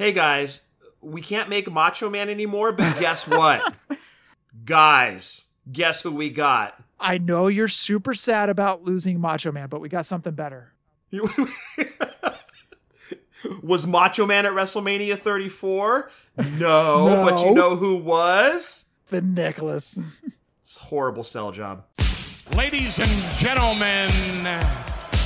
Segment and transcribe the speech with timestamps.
[0.00, 0.62] hey guys,
[1.02, 3.74] we can't make Macho Man anymore, but guess what?
[4.64, 6.82] guys, guess who we got?
[6.98, 10.72] I know you're super sad about losing Macho Man, but we got something better.
[13.62, 16.10] was Macho Man at WrestleMania 34?
[16.38, 16.46] No,
[17.06, 17.24] No.
[17.28, 18.86] but you know who was?
[19.04, 20.00] Finn Nicholas.
[20.62, 21.84] It's a horrible sell job.
[22.56, 24.10] Ladies and gentlemen,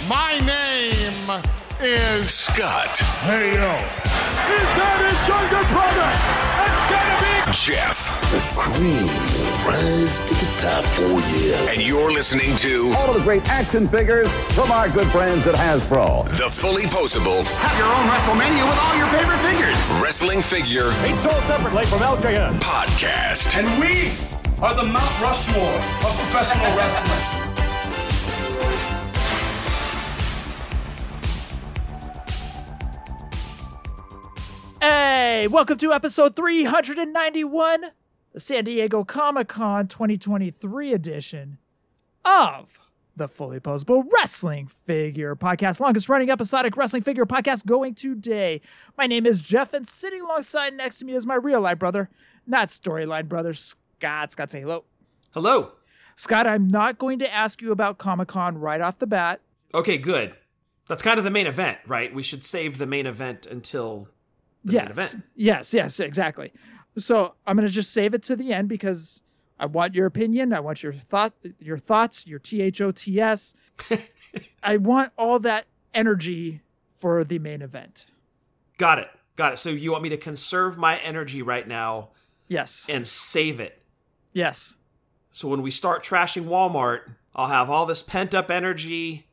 [0.09, 1.43] my name
[1.81, 4.24] is Scott, Hey Yo.
[4.45, 6.09] Is that his younger brother?
[6.65, 10.85] It's gonna be Jeff, The cream will rise to the top.
[11.07, 11.73] Oh, yeah.
[11.73, 15.55] and you're listening to all of the great action figures from our good friends at
[15.55, 16.25] Hasbro.
[16.37, 19.77] the fully posable Have your own WrestleMania with all your favorite figures.
[20.03, 22.59] Wrestling Figure Each sold separately from LJN.
[22.61, 23.57] Podcast.
[23.57, 24.13] And we
[24.63, 27.34] are the Mount Rushmore of professional wrestling.
[34.87, 37.87] Hey, welcome to episode 391,
[38.35, 41.57] the San Diego Comic Con 2023 edition
[42.23, 42.81] of
[43.17, 48.61] the Fully Posable Wrestling Figure Podcast, longest running episodic wrestling figure podcast going today.
[48.99, 52.11] My name is Jeff, and sitting alongside next to me is my real life brother,
[52.47, 54.33] not storyline brother, Scott.
[54.33, 54.85] Scott, say hello.
[55.31, 55.73] Hello.
[56.15, 59.41] Scott, I'm not going to ask you about Comic Con right off the bat.
[59.73, 60.35] Okay, good.
[60.89, 62.15] That's kind of the main event, right?
[62.15, 64.09] We should save the main event until
[64.65, 65.17] yes.
[65.35, 66.53] Yes, yes, exactly.
[66.97, 69.23] So I'm gonna just save it to the end because
[69.59, 70.53] I want your opinion.
[70.53, 73.55] I want your thought, your thoughts, your T H O T S.
[74.63, 78.07] I want all that energy for the main event.
[78.79, 79.09] Got it.
[79.37, 79.59] Got it.
[79.59, 82.11] So you want me to conserve my energy right now
[82.49, 83.83] Yes, and save it.
[84.33, 84.77] yes,
[85.33, 87.01] So when we start trashing Walmart,
[87.35, 89.27] I'll have all this pent up energy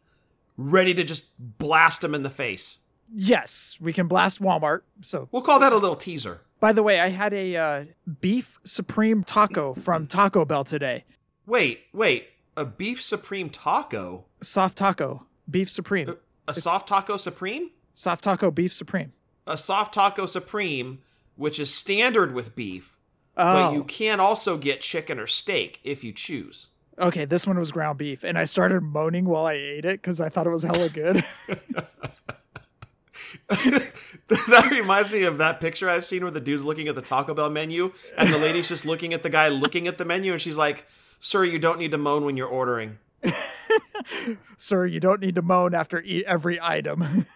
[0.58, 2.78] ready to just blast them in the face.
[3.14, 3.78] Yes.
[3.80, 4.82] We can blast Walmart.
[5.02, 6.42] So, We'll call that a little teaser.
[6.60, 7.86] by the way, I had a uh,
[8.20, 11.06] beef supreme taco from Taco Bell today.
[11.46, 12.28] Wait, wait.
[12.58, 14.26] A beef supreme taco?
[14.42, 16.16] Soft taco, beef supreme,
[16.48, 17.72] A soft taco supreme?
[17.94, 19.14] soft taco, beef supreme.
[19.48, 21.00] A soft taco supreme,
[21.36, 22.98] which is standard with beef,
[23.38, 26.70] Oh, but you can also get chicken or steak if you choose.
[27.00, 30.20] Okay, this one was ground beef, and I started moaning while I ate it because
[30.20, 31.24] I thought it was hella good.
[33.50, 37.34] that reminds me of that picture I've seen where the dude's looking at the Taco
[37.34, 40.42] Bell menu and the lady's just looking at the guy looking at the menu and
[40.42, 40.86] she's like,
[41.20, 42.98] Sir, you don't need to moan when you're ordering.
[44.58, 47.26] Sir, you don't need to moan after eat every item.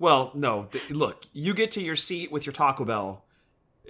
[0.00, 0.68] Well, no.
[0.70, 3.24] th- look, you get to your seat with your Taco Bell.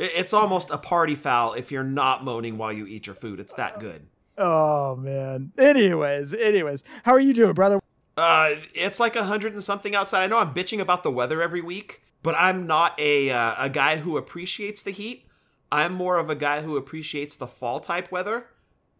[0.01, 3.39] I- It's almost a party foul if you're not moaning while you eat your food.
[3.39, 4.07] It's that good.
[4.39, 5.53] oh man.
[5.59, 7.79] Anyways, anyways, how are you doing, brother?
[8.19, 10.25] Uh, it's like a hundred and something outside.
[10.25, 13.71] I know I'm bitching about the weather every week, but I'm not a uh, a
[13.71, 15.27] guy who appreciates the heat.
[15.71, 18.47] I'm more of a guy who appreciates the fall type weather.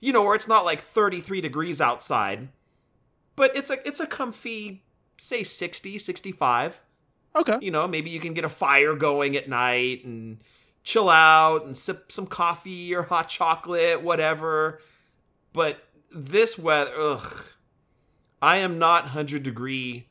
[0.01, 2.49] You know, where it's not like 33 degrees outside,
[3.35, 4.85] but it's a it's a comfy,
[5.17, 6.81] say 60, 65.
[7.35, 7.59] Okay.
[7.61, 10.39] You know, maybe you can get a fire going at night and
[10.85, 14.81] chill out and sip some coffee or hot chocolate, whatever.
[15.53, 15.83] But
[16.15, 17.53] this weather, ugh.
[18.41, 20.09] I am not 100 degree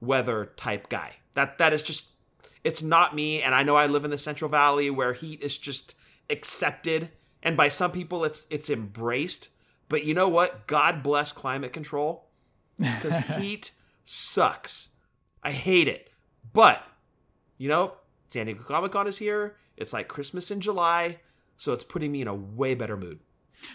[0.00, 1.16] weather type guy.
[1.34, 2.10] That that is just
[2.64, 5.56] it's not me and I know I live in the Central Valley where heat is
[5.56, 5.94] just
[6.28, 7.10] accepted
[7.42, 9.48] and by some people it's it's embraced.
[9.88, 10.66] But you know what?
[10.66, 12.26] God bless climate control
[13.00, 13.72] cuz heat
[14.04, 14.88] sucks.
[15.42, 16.10] I hate it.
[16.52, 16.82] But
[17.58, 17.94] you know,
[18.28, 19.56] San Diego Comic-Con is here.
[19.76, 21.20] It's like Christmas in July,
[21.56, 23.20] so it's putting me in a way better mood.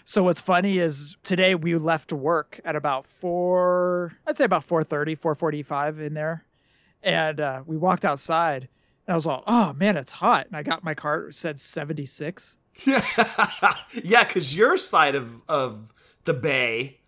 [0.04, 5.20] So what's funny is today we left work at about four, I'd say about 4.30,
[5.20, 6.46] 4.45 in there.
[7.04, 8.68] And uh, we walked outside
[9.08, 10.48] and I was all, oh man, it's hot.
[10.48, 12.58] And I got my car, it said 76.
[12.86, 15.94] yeah, because your side of of
[16.26, 17.00] the bay,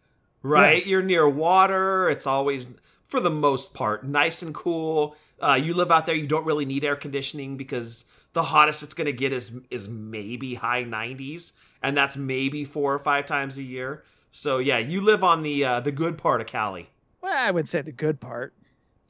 [0.42, 0.84] right?
[0.86, 0.92] Yeah.
[0.92, 2.10] You're near water.
[2.10, 2.68] It's always,
[3.04, 5.16] for the most part, nice and cool.
[5.42, 6.16] Uh, you live out there.
[6.16, 9.88] You don't really need air conditioning because the hottest it's going to get is is
[9.88, 11.52] maybe high 90s,
[11.88, 14.04] and that's maybe four or five times a year.
[14.32, 16.90] So yeah, you live on the uh, the good part of Cali,
[17.22, 18.54] Well, I would say the good part.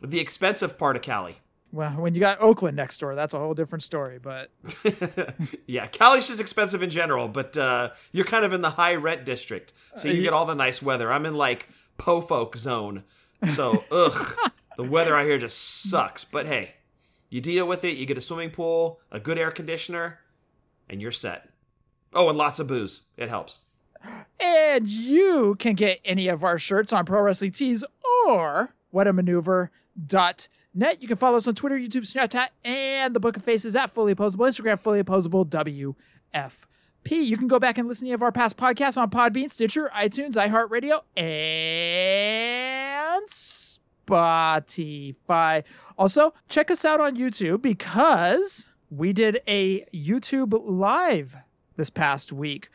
[0.02, 1.38] the expensive part of Cali.
[1.74, 4.20] Well, when you got Oakland next door, that's a whole different story.
[4.20, 4.52] But
[5.68, 9.26] yeah, Cali's just expensive in general, but uh, you're kind of in the high rent
[9.26, 11.12] district, so you get all the nice weather.
[11.12, 13.04] I'm in like po folk zone,
[13.54, 14.38] so ugh,
[14.78, 15.58] the weather out here just
[15.90, 16.24] sucks.
[16.24, 16.76] But hey,
[17.30, 17.98] you deal with it.
[17.98, 20.20] You get a swimming pool, a good air conditioner,
[20.90, 21.50] and you're set.
[22.14, 23.02] Oh, and lots of booze.
[23.18, 23.60] It helps.
[24.40, 27.84] And you can get any of our shirts on Pro Wrestling Tees
[28.28, 30.48] or whatamaneuver.net.
[30.74, 31.02] net.
[31.02, 34.14] You can follow us on Twitter, YouTube, Snapchat, and the Book of Faces at Fully
[34.14, 35.96] Opposable, Instagram, Fully Opposable WFP.
[37.10, 39.90] You can go back and listen to any of our past podcasts on Podbean, Stitcher,
[39.96, 42.38] iTunes, iHeartRadio, and
[44.08, 45.64] Spotify.
[45.98, 51.38] Also, check us out on YouTube because we did a YouTube live
[51.78, 52.70] this past week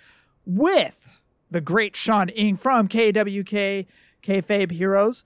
[0.47, 1.19] with
[1.51, 3.87] the great Sean Ing from KWK
[4.23, 5.25] Kayfabe Heroes.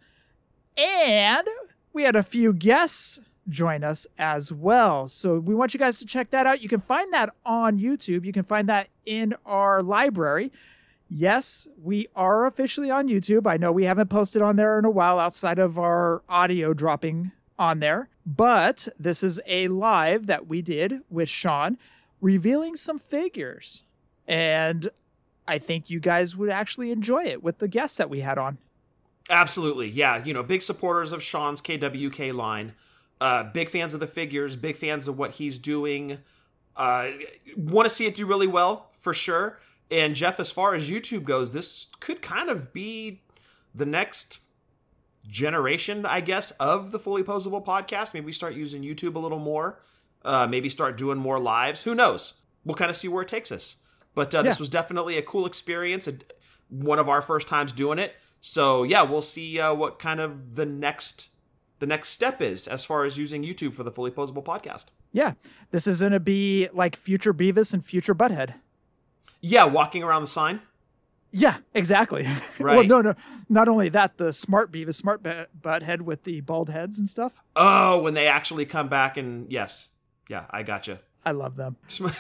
[0.77, 1.47] And
[1.93, 5.07] we had a few guests join us as well.
[5.09, 6.61] So we want you guys to check that out.
[6.61, 8.25] You can find that on YouTube.
[8.25, 10.53] You can find that in our library.
[11.09, 13.47] Yes, we are officially on YouTube.
[13.47, 17.31] I know we haven't posted on there in a while outside of our audio dropping
[17.59, 21.79] on there, but this is a live that we did with Sean
[22.21, 23.85] revealing some figures.
[24.27, 24.89] And
[25.47, 28.59] I think you guys would actually enjoy it with the guests that we had on.
[29.31, 29.89] Absolutely.
[29.89, 30.25] Yeah.
[30.25, 32.75] You know, big supporters of Sean's KWK line.
[33.21, 36.19] Uh, big fans of the figures, big fans of what he's doing.
[36.77, 37.09] Uh,
[37.57, 39.59] Want to see it do really well for sure.
[39.91, 43.23] And Jeff, as far as YouTube goes, this could kind of be
[43.75, 44.41] the next
[45.29, 48.15] generation, I guess, of the fully posable podcast.
[48.15, 49.81] Maybe we start using YouTube a little more.
[50.27, 51.85] Uh, maybe start doing more lives.
[51.85, 52.35] Who knows?
[52.65, 53.77] We'll kind of see where it takes us.
[54.15, 56.07] But uh, this was definitely a cool experience.
[56.07, 56.25] and
[56.69, 58.15] One of our first times doing it.
[58.41, 61.29] So yeah, we'll see uh, what kind of the next
[61.79, 64.87] the next step is as far as using YouTube for the fully posable podcast.
[65.13, 65.35] Yeah,
[65.71, 68.55] this is to be like future Beavis and future Butthead.
[69.41, 70.61] Yeah, walking around the sign.
[71.31, 72.27] Yeah, exactly.
[72.59, 72.77] Right.
[72.89, 73.15] well, no, no.
[73.49, 77.43] Not only that, the smart Beavis, smart bu- Butthead with the bald heads and stuff.
[77.55, 79.89] Oh, when they actually come back and yes,
[80.29, 81.01] yeah, I gotcha.
[81.25, 81.77] I love them.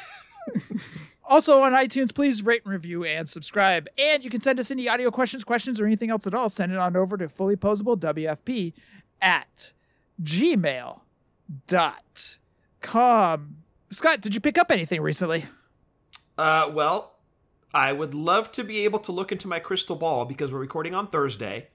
[1.28, 3.88] Also on iTunes, please rate and review and subscribe.
[3.98, 6.48] And you can send us any audio questions, questions, or anything else at all.
[6.48, 8.72] Send it on over to fully posable WFP
[9.20, 9.72] at
[10.22, 11.02] gmail.com.
[13.90, 15.46] Scott, did you pick up anything recently?
[16.38, 17.16] Uh, well,
[17.74, 20.94] I would love to be able to look into my crystal ball because we're recording
[20.94, 21.70] on Thursday.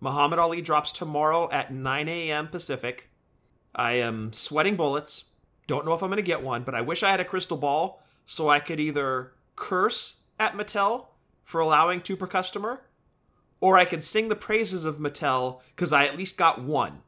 [0.00, 2.48] Muhammad Ali drops tomorrow at 9 a.m.
[2.48, 3.10] Pacific.
[3.74, 5.24] I am sweating bullets.
[5.68, 7.56] Don't know if I'm going to get one, but I wish I had a crystal
[7.56, 11.06] ball so I could either curse at Mattel
[11.44, 12.80] for allowing two per customer,
[13.60, 17.02] or I could sing the praises of Mattel because I at least got one.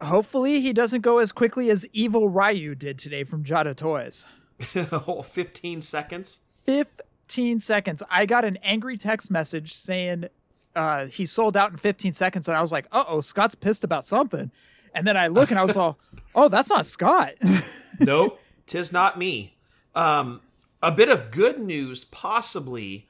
[0.00, 4.26] Hopefully, he doesn't go as quickly as Evil Ryu did today from Jada Toys.
[4.92, 6.40] Oh, 15 seconds.
[6.64, 8.02] 15 seconds.
[8.08, 10.26] I got an angry text message saying
[10.76, 13.82] uh, he sold out in 15 seconds, and I was like, "Uh oh, Scott's pissed
[13.82, 14.50] about something."
[14.94, 15.98] And then I look and I was all,
[16.34, 17.34] "Oh, that's not Scott."
[18.00, 19.56] nope, tis not me.
[19.94, 20.40] Um,
[20.82, 23.08] a bit of good news, possibly.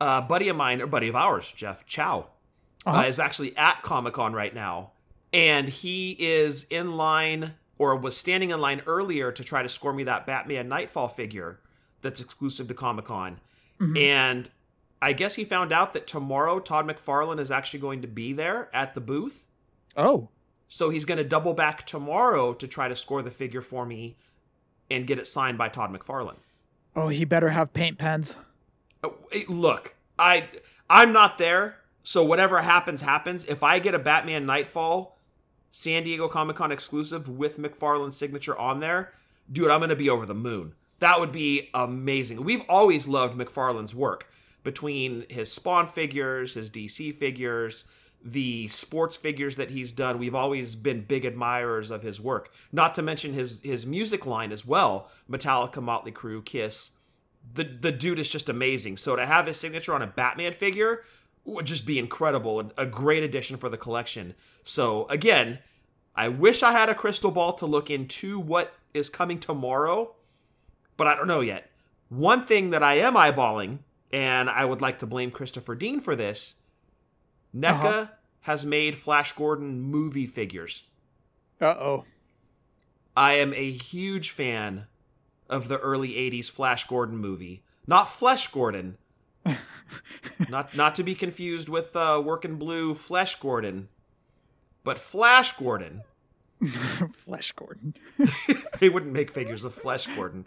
[0.00, 2.26] A buddy of mine, or buddy of ours, Jeff Chow,
[2.86, 4.92] uh is actually at Comic Con right now,
[5.32, 9.92] and he is in line or was standing in line earlier to try to score
[9.92, 11.58] me that Batman Nightfall figure
[12.00, 13.40] that's exclusive to Comic Con,
[13.96, 14.50] and
[15.02, 18.68] I guess he found out that tomorrow Todd McFarlane is actually going to be there
[18.72, 19.46] at the booth.
[19.96, 20.28] oh,
[20.68, 24.16] So he's going to double back tomorrow to try to score the figure for me
[24.90, 26.38] and get it signed by Todd McFarlane.
[26.94, 28.36] oh, he better have paint pens.
[29.02, 29.14] Oh,
[29.48, 30.48] Look, I
[30.90, 33.44] I'm not there, so whatever happens happens.
[33.44, 35.18] If I get a Batman Nightfall
[35.70, 39.12] San Diego Comic Con exclusive with McFarlane's signature on there,
[39.50, 40.74] dude, I'm going to be over the moon.
[40.98, 42.42] That would be amazing.
[42.42, 44.28] We've always loved McFarlane's work
[44.64, 47.84] between his Spawn figures, his DC figures,
[48.24, 50.18] the sports figures that he's done.
[50.18, 52.52] We've always been big admirers of his work.
[52.72, 55.10] Not to mention his his music line as well.
[55.30, 56.90] Metallica, Motley Crue, Kiss.
[57.54, 58.96] The the dude is just amazing.
[58.96, 61.04] So to have his signature on a Batman figure
[61.44, 64.34] would just be incredible and a great addition for the collection.
[64.64, 65.60] So again,
[66.14, 70.14] I wish I had a crystal ball to look into what is coming tomorrow,
[70.96, 71.70] but I don't know yet.
[72.08, 73.78] One thing that I am eyeballing,
[74.12, 76.56] and I would like to blame Christopher Dean for this,
[77.54, 78.06] NECA Uh-huh.
[78.42, 80.84] has made Flash Gordon movie figures.
[81.60, 82.04] Uh oh.
[83.16, 84.86] I am a huge fan
[85.48, 87.62] of the early 80s Flash Gordon movie.
[87.86, 88.96] Not Flesh Gordon.
[90.50, 93.88] not not to be confused with uh, Workin' Blue Flesh Gordon,
[94.84, 96.02] but Flash Gordon.
[97.12, 97.94] Flesh Gordon.
[98.80, 100.44] they wouldn't make figures of Flesh Gordon.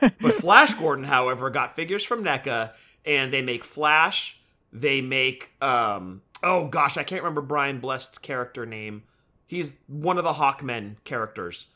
[0.00, 2.72] But Flash Gordon, however, got figures from NECA,
[3.04, 4.40] and they make Flash.
[4.72, 9.04] They make um oh gosh, I can't remember Brian Blessed's character name.
[9.46, 11.66] He's one of the Hawkmen characters.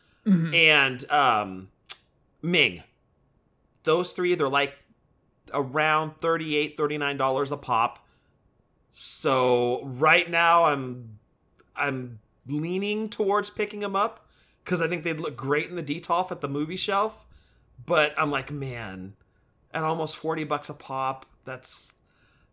[0.54, 1.68] And um
[2.42, 2.82] Ming.
[3.84, 4.74] Those three, they're like
[5.52, 8.06] around 38 $39 a pop.
[8.92, 11.18] So right now I'm
[11.74, 14.26] I'm leaning towards picking them up
[14.64, 17.24] because I think they'd look great in the Detolf at the movie shelf.
[17.84, 19.14] But I'm like, man,
[19.74, 21.94] at almost 40 bucks a pop, that's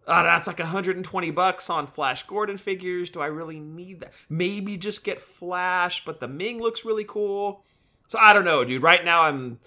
[0.09, 3.09] uh, that's like 120 bucks on Flash Gordon figures.
[3.09, 4.11] Do I really need that?
[4.27, 7.63] Maybe just get Flash, but the Ming looks really cool.
[8.07, 8.81] So I don't know, dude.
[8.81, 9.59] Right now I'm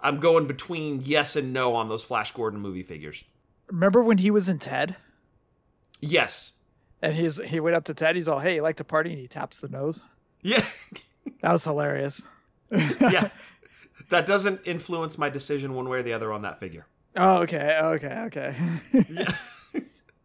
[0.00, 3.22] I'm going between yes and no on those Flash Gordon movie figures.
[3.68, 4.96] Remember when he was in Ted?
[6.00, 6.52] Yes.
[7.00, 8.16] And he's he went up to Ted.
[8.16, 10.02] He's all, "Hey, you like to party?" And he taps the nose.
[10.42, 10.66] Yeah.
[11.40, 12.22] That was hilarious.
[12.70, 13.28] yeah.
[14.10, 16.86] That doesn't influence my decision one way or the other on that figure.
[17.16, 18.56] Oh, okay, okay, okay.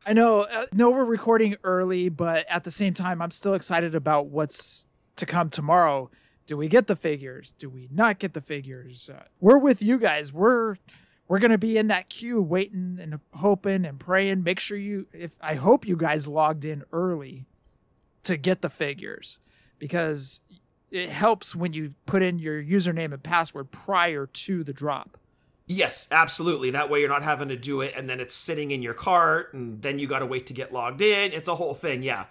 [0.06, 3.94] I know, uh, know we're recording early, but at the same time, I'm still excited
[3.94, 4.88] about what's
[5.18, 6.10] to come tomorrow.
[6.48, 7.53] Do we get the figures?
[7.60, 9.10] Do we not get the figures?
[9.13, 10.34] Uh, we're with you guys.
[10.34, 10.77] We're
[11.27, 14.41] we're gonna be in that queue, waiting and hoping and praying.
[14.41, 17.46] Make sure you, if I hope you guys logged in early
[18.24, 19.39] to get the figures,
[19.77, 20.41] because
[20.89, 25.19] it helps when you put in your username and password prior to the drop.
[25.72, 26.72] Yes, absolutely.
[26.72, 29.54] That way you're not having to do it and then it's sitting in your cart
[29.54, 31.32] and then you got to wait to get logged in.
[31.32, 32.02] It's a whole thing.
[32.02, 32.26] Yeah.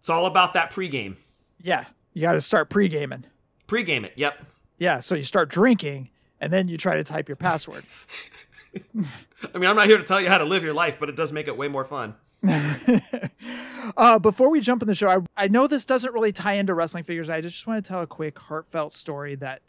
[0.00, 1.16] It's all about that pregame.
[1.62, 3.24] Yeah, you got to start pre gaming.
[3.66, 4.12] Pregame it.
[4.16, 4.44] Yep.
[4.76, 6.10] Yeah, so you start drinking
[6.42, 7.84] and then you try to type your password.
[9.54, 11.16] I mean, I'm not here to tell you how to live your life, but it
[11.16, 12.16] does make it way more fun.
[13.96, 16.74] uh, before we jump in the show, I, I know this doesn't really tie into
[16.74, 17.30] wrestling figures.
[17.30, 19.62] I just want to tell a quick heartfelt story that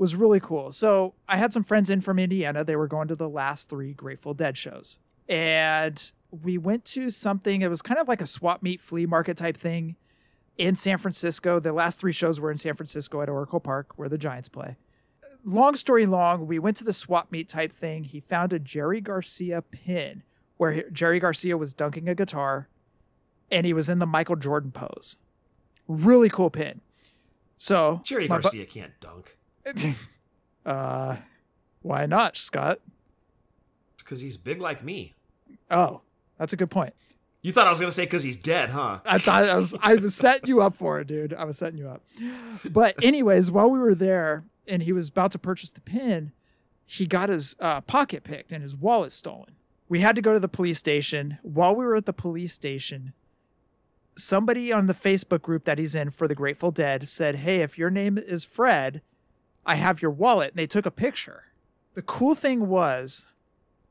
[0.00, 0.72] was really cool.
[0.72, 2.64] So I had some friends in from Indiana.
[2.64, 4.98] They were going to the last three Grateful Dead shows.
[5.28, 9.36] And we went to something, it was kind of like a swap meet flea market
[9.36, 9.96] type thing
[10.56, 11.60] in San Francisco.
[11.60, 14.76] The last three shows were in San Francisco at Oracle Park, where the Giants play.
[15.44, 18.04] Long story long, we went to the swap meet type thing.
[18.04, 20.22] He found a Jerry Garcia pin
[20.56, 22.68] where Jerry Garcia was dunking a guitar
[23.50, 25.16] and he was in the Michael Jordan pose.
[25.86, 26.80] Really cool pin.
[27.58, 29.36] So Jerry my bu- Garcia can't dunk
[30.66, 31.16] uh,
[31.82, 32.80] why not, Scott?
[34.10, 35.14] because he's big like me.
[35.70, 36.00] Oh,
[36.36, 36.94] that's a good point.
[37.42, 38.98] You thought I was to say because he's dead, huh?
[39.06, 41.32] I thought I was I was setting you up for it, dude.
[41.32, 42.02] I was setting you up.
[42.68, 46.32] But anyways, while we were there and he was about to purchase the pin,
[46.84, 49.54] he got his uh, pocket picked and his wallet stolen.
[49.88, 51.38] We had to go to the police station.
[51.42, 53.12] While we were at the police station,
[54.18, 57.78] somebody on the Facebook group that he's in for the Grateful Dead said, "Hey, if
[57.78, 59.02] your name is Fred,
[59.64, 61.44] I have your wallet." And they took a picture.
[61.94, 63.26] The cool thing was,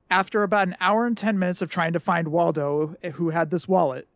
[0.10, 3.52] after about an hour and 10 minutes of trying to find Waldo, eh, who had
[3.52, 4.08] this wallet,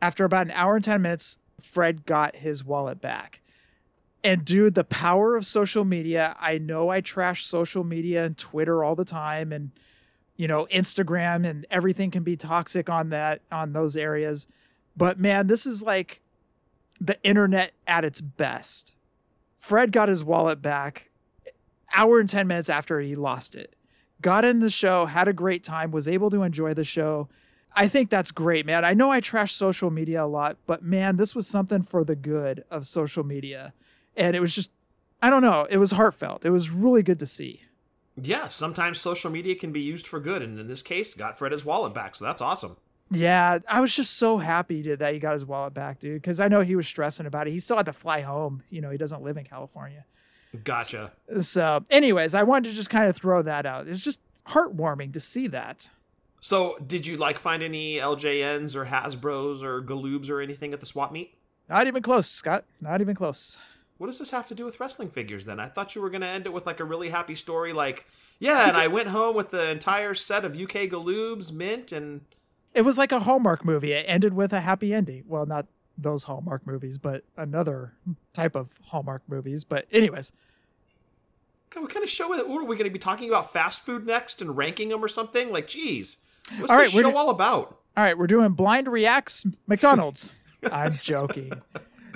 [0.00, 3.40] after about an hour and 10 minutes, Fred got his wallet back.
[4.24, 6.36] And dude, the power of social media.
[6.40, 9.70] I know I trash social media and Twitter all the time and
[10.36, 14.48] you know, Instagram and everything can be toxic on that on those areas.
[14.96, 16.20] But man, this is like
[17.00, 18.96] the internet at its best.
[19.62, 21.08] Fred got his wallet back
[21.94, 23.76] hour and 10 minutes after he lost it.
[24.20, 27.28] Got in the show, had a great time, was able to enjoy the show.
[27.72, 28.84] I think that's great, man.
[28.84, 32.16] I know I trash social media a lot, but man, this was something for the
[32.16, 33.72] good of social media.
[34.16, 34.72] And it was just,
[35.22, 36.44] I don't know, it was heartfelt.
[36.44, 37.62] It was really good to see.
[38.20, 41.52] Yeah, sometimes social media can be used for good, and in this case, got Fred
[41.52, 42.78] his wallet back, so that's awesome.
[43.12, 46.40] Yeah, I was just so happy to, that he got his wallet back, dude, because
[46.40, 47.52] I know he was stressing about it.
[47.52, 48.62] He still had to fly home.
[48.70, 50.04] You know, he doesn't live in California.
[50.64, 51.12] Gotcha.
[51.40, 53.88] So, uh, anyways, I wanted to just kind of throw that out.
[53.88, 55.88] It's just heartwarming to see that.
[56.40, 60.86] So, did you like find any LJNs or Hasbro's or Galoobs or anything at the
[60.86, 61.34] swap meet?
[61.68, 62.64] Not even close, Scott.
[62.80, 63.58] Not even close.
[63.98, 65.60] What does this have to do with wrestling figures then?
[65.60, 68.06] I thought you were going to end it with like a really happy story like,
[68.40, 72.22] yeah, and I went home with the entire set of UK Galoobs, mint, and
[72.74, 73.92] It was like a Hallmark movie.
[73.92, 75.24] It ended with a happy ending.
[75.26, 75.66] Well, not
[75.98, 77.92] those Hallmark movies, but another
[78.32, 79.62] type of Hallmark movies.
[79.64, 80.32] But, anyways,
[81.70, 82.48] God, what kind of show is it?
[82.48, 83.52] What are we going to be talking about?
[83.52, 85.50] Fast food next and ranking them or something?
[85.52, 86.16] Like, geez,
[86.58, 87.78] what's All right, this show do- all about?
[87.96, 90.34] all right, we're doing blind reacts McDonald's.
[90.70, 91.52] I'm joking.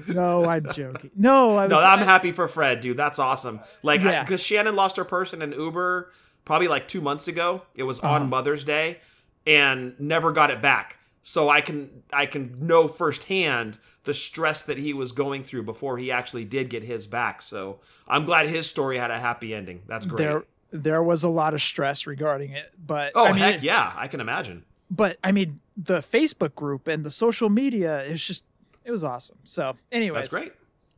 [0.09, 1.11] No, I'm joking.
[1.17, 1.71] No, I was.
[1.73, 2.97] No, I'm I- happy for Fred, dude.
[2.97, 3.61] That's awesome.
[3.83, 4.23] Like, Yeah.
[4.23, 6.13] because Shannon lost her purse in Uber
[6.45, 7.63] probably like two months ago.
[7.75, 8.15] It was Uh-huh.
[8.15, 9.01] on Mother's Day,
[9.47, 10.99] and never got it back.
[11.23, 15.99] So I can I can know firsthand the stress that he was going through before
[15.99, 17.43] he actually did get his back.
[17.43, 19.83] So I'm glad his story had a happy ending.
[19.87, 20.19] That's great.
[20.19, 23.93] there there was a lot of stress regarding it, but oh I mean, heck yeah,
[23.97, 24.65] I can imagine.
[24.91, 28.45] but I mean the Facebook group and the social media is just
[28.85, 29.39] it was awesome.
[29.43, 30.53] So, anyways, That's great.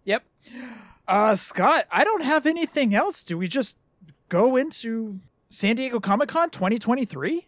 [0.05, 0.23] Yep.
[1.09, 3.23] Uh, Scott, I don't have anything else.
[3.23, 3.77] Do we just
[4.29, 7.47] go into San Diego Comic Con 2023?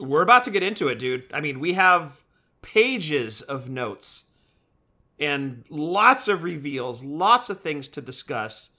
[0.00, 1.24] We're about to get into it, dude.
[1.32, 2.24] I mean, we have
[2.62, 4.24] pages of notes.
[5.18, 8.70] and lots of reveals, lots of things to discuss,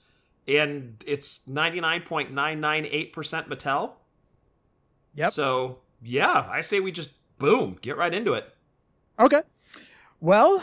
[0.48, 3.12] and it's 99.998%
[3.48, 3.92] Mattel.
[5.14, 5.30] Yep.
[5.30, 8.52] So, yeah, I say we just boom, get right into it.
[9.20, 9.42] Okay.
[10.20, 10.62] Well,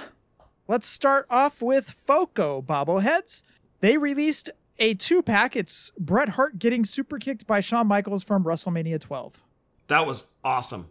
[0.68, 3.42] let's start off with Foco bobbleheads.
[3.80, 4.50] They released
[4.80, 5.56] a two pack.
[5.56, 9.42] It's Bret Hart getting super kicked by Shawn Michaels from WrestleMania 12.
[9.90, 10.90] That was awesome.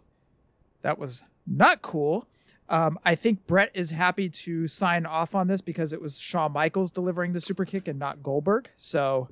[0.81, 2.27] That was not cool.
[2.69, 6.51] Um, I think Bret is happy to sign off on this because it was Shawn
[6.51, 8.69] Michaels delivering the super kick and not Goldberg.
[8.77, 9.27] So,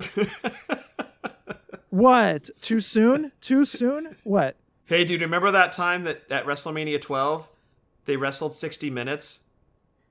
[1.92, 2.50] what?
[2.62, 3.32] Too soon?
[3.40, 4.16] Too soon?
[4.24, 4.56] What?
[4.86, 7.50] Hey, dude, remember that time that at WrestleMania 12
[8.06, 9.42] they wrestled 60 minutes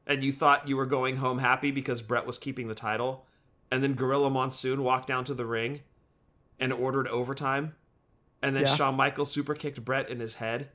[0.06, 3.26] and you thought you were going home happy because Bret was keeping the title?
[3.72, 5.80] And then Gorilla Monsoon walked down to the ring
[6.60, 7.74] and ordered overtime.
[8.42, 8.74] And then Yeah.
[8.74, 10.68] Shawn Michaels super kicked Bret in his head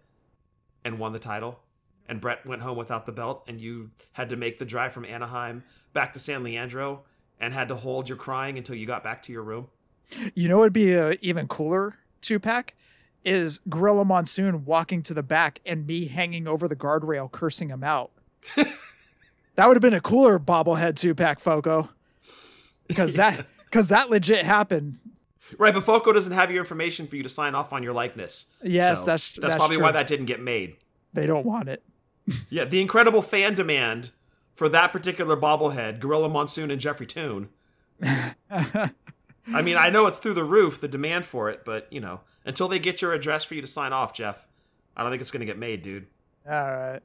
[0.84, 1.60] and won the title.
[2.08, 5.06] And Bret went home without the belt, and you had to make the drive from
[5.06, 5.64] Anaheim
[5.94, 7.04] back to San Leandro
[7.40, 9.68] and had to hold your crying until you got back to your room.
[10.36, 12.76] You know what would be a even cooler two pack?
[13.24, 17.84] Is Gorilla Monsoon walking to the back and me hanging over the guardrail cursing him
[17.84, 18.12] out.
[18.56, 21.90] that would have been a cooler bobblehead two pack, Foco.
[22.88, 25.00] Because that because that legit happened.
[25.58, 28.46] Right, but Foco doesn't have your information for you to sign off on your likeness.
[28.64, 29.86] Yes, So that's- that's that's probably true.
[29.86, 30.78] why that didn't get made.
[31.14, 31.84] They don't want it.
[32.50, 34.12] Yeah, the incredible fan demand
[34.54, 37.50] for that particular bobblehead, Gorilla Monsoon and Jeffrey Toon.
[38.04, 42.22] I mean, I know it's through the roof, the demand for it, but you know,
[42.46, 44.46] until they get your address for you to sign off, Jeff,
[44.96, 46.08] I don't think it's gonna get made, dude.
[46.50, 47.02] All right.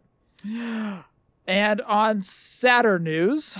[1.46, 3.56] And on Saturn News,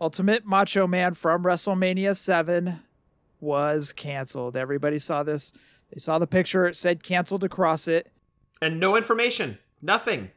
[0.00, 2.80] Ultimate Macho Man from WrestleMania 7
[3.40, 4.56] was canceled.
[4.56, 5.52] Everybody saw this.
[5.92, 6.66] They saw the picture.
[6.66, 8.10] It said canceled across it.
[8.60, 10.30] And no information, nothing.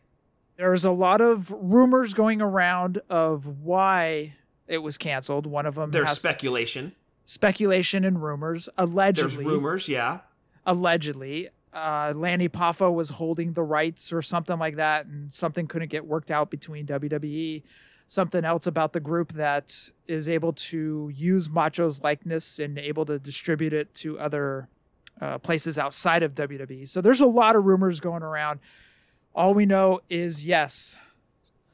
[0.58, 4.36] There's a lot of rumors going around of why
[4.68, 5.48] it was canceled.
[5.48, 6.94] One of them There's speculation.
[7.26, 8.70] speculation and rumors.
[8.78, 10.20] Allegedly, There's rumors, yeah.
[10.66, 15.90] allegedly uh, Lanny Poffo was holding the rights or something like that, and something couldn't
[15.90, 17.64] get worked out between WWE.
[18.12, 23.18] Something else about the group that is able to use Macho's likeness and able to
[23.18, 24.68] distribute it to other
[25.22, 26.90] uh, places outside of WWE.
[26.90, 28.60] So there's a lot of rumors going around.
[29.34, 31.00] All we know is yes,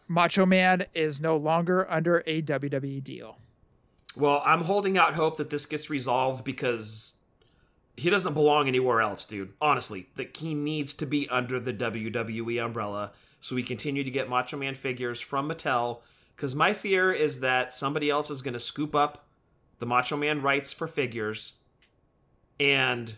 [0.07, 3.39] Macho Man is no longer under a WWE deal.
[4.15, 7.15] Well, I'm holding out hope that this gets resolved because
[7.95, 9.53] he doesn't belong anywhere else, dude.
[9.59, 14.29] Honestly, that he needs to be under the WWE umbrella so we continue to get
[14.29, 16.01] Macho Man figures from Mattel.
[16.37, 19.25] Because my fear is that somebody else is going to scoop up
[19.79, 21.53] the Macho Man rights for figures,
[22.59, 23.15] and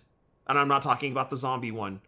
[0.47, 1.99] and I'm not talking about the zombie one.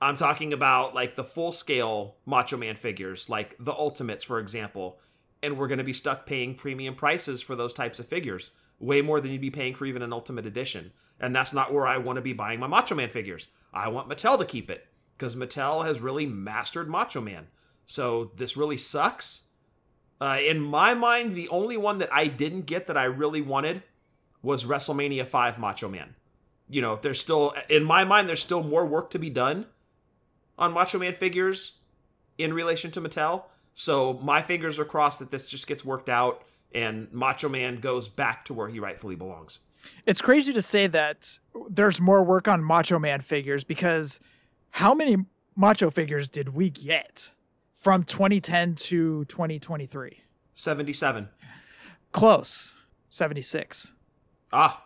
[0.00, 5.00] I'm talking about like the full scale Macho Man figures, like the Ultimates, for example.
[5.42, 9.02] And we're going to be stuck paying premium prices for those types of figures, way
[9.02, 10.92] more than you'd be paying for even an Ultimate Edition.
[11.20, 13.48] And that's not where I want to be buying my Macho Man figures.
[13.74, 14.86] I want Mattel to keep it
[15.18, 17.48] because Mattel has really mastered Macho Man.
[17.84, 19.42] So this really sucks.
[20.20, 23.82] Uh, in my mind, the only one that I didn't get that I really wanted
[24.42, 26.14] was WrestleMania 5 Macho Man.
[26.68, 29.66] You know, there's still, in my mind, there's still more work to be done
[30.58, 31.72] on Macho Man figures
[32.38, 33.44] in relation to Mattel.
[33.74, 36.42] So my fingers are crossed that this just gets worked out
[36.74, 39.58] and Macho Man goes back to where he rightfully belongs.
[40.06, 41.38] It's crazy to say that
[41.70, 44.18] there's more work on Macho Man figures because
[44.70, 45.16] how many
[45.54, 47.32] Macho figures did we get
[47.76, 50.20] from 2010 to 2023?
[50.54, 51.28] 77.
[52.12, 52.74] Close.
[53.10, 53.92] 76.
[54.52, 54.82] Ah,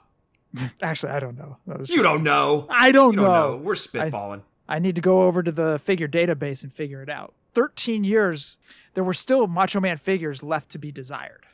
[0.82, 1.58] Actually, I don't know.
[1.84, 2.66] You don't know.
[2.68, 3.50] I don't, You don't know.
[3.52, 3.56] know.
[3.58, 4.42] We're spitballing.
[4.68, 7.34] I need to go over to the figure database and figure it out.
[7.54, 8.58] 13 years,
[8.94, 11.46] there were still Macho Man figures left to be desired.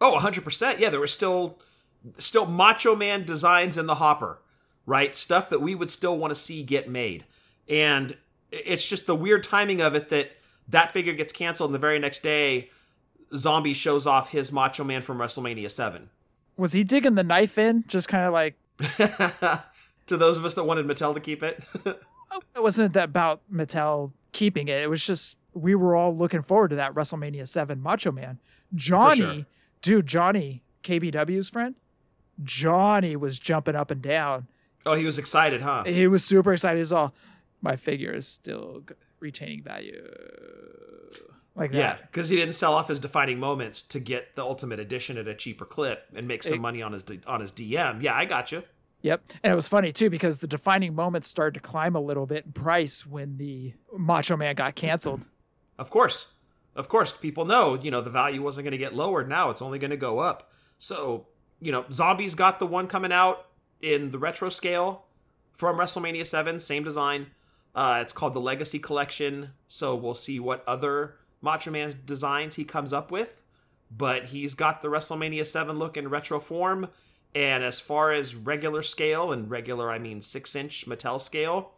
[0.00, 0.78] Oh, 100%.
[0.78, 1.58] Yeah, there were still
[2.16, 4.40] still Macho Man designs in the hopper,
[4.86, 5.14] right?
[5.14, 7.26] Stuff that we would still want to see get made.
[7.68, 8.16] And
[8.50, 10.30] it's just the weird timing of it that
[10.70, 12.70] that figure gets canceled and the very next day
[13.34, 16.10] Zombie shows off his Macho Man from WrestleMania 7.
[16.56, 17.84] Was he digging the knife in?
[17.86, 18.56] Just kind of like,
[20.06, 21.62] to those of us that wanted Mattel to keep it.
[22.32, 24.80] Oh, it wasn't that about Mattel keeping it.
[24.82, 28.38] It was just we were all looking forward to that WrestleMania 7 Macho Man.
[28.72, 29.46] Johnny, sure.
[29.82, 31.74] dude, Johnny, KBW's friend,
[32.44, 34.46] Johnny was jumping up and down.
[34.86, 35.82] oh, he was excited, huh?
[35.84, 36.78] He was super excited.
[36.78, 37.12] He's all,
[37.60, 40.02] my figure is still g- retaining value.
[41.56, 41.78] Like that.
[41.78, 45.26] Yeah, because he didn't sell off his defining moments to get the Ultimate Edition at
[45.28, 48.02] a cheaper clip and make some It- money on his on his DM.
[48.02, 48.62] Yeah, I got you.
[49.02, 49.22] Yep.
[49.42, 52.44] And it was funny too because the defining moments started to climb a little bit
[52.46, 55.26] in price when the Macho Man got canceled.
[55.78, 56.28] Of course,
[56.76, 59.28] of course, people know, you know, the value wasn't going to get lowered.
[59.28, 60.50] Now it's only going to go up.
[60.78, 61.26] So,
[61.60, 63.46] you know, Zombies got the one coming out
[63.80, 65.06] in the retro scale
[65.52, 67.28] from WrestleMania 7, same design.
[67.74, 69.50] Uh, it's called the Legacy Collection.
[69.68, 73.42] So we'll see what other Macho Man designs he comes up with.
[73.90, 76.88] But he's got the WrestleMania 7 look in retro form.
[77.34, 81.72] And as far as regular scale, and regular I mean six inch Mattel scale,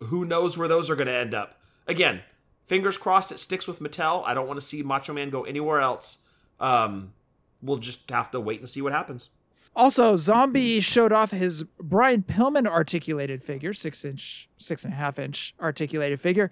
[0.00, 1.60] who knows where those are going to end up?
[1.86, 2.22] Again,
[2.62, 4.22] fingers crossed it sticks with Mattel.
[4.24, 6.18] I don't want to see Macho Man go anywhere else.
[6.60, 7.12] Um,
[7.60, 9.30] we'll just have to wait and see what happens.
[9.76, 15.18] Also, Zombie showed off his Brian Pillman articulated figure, six inch, six and a half
[15.18, 16.50] inch articulated figure,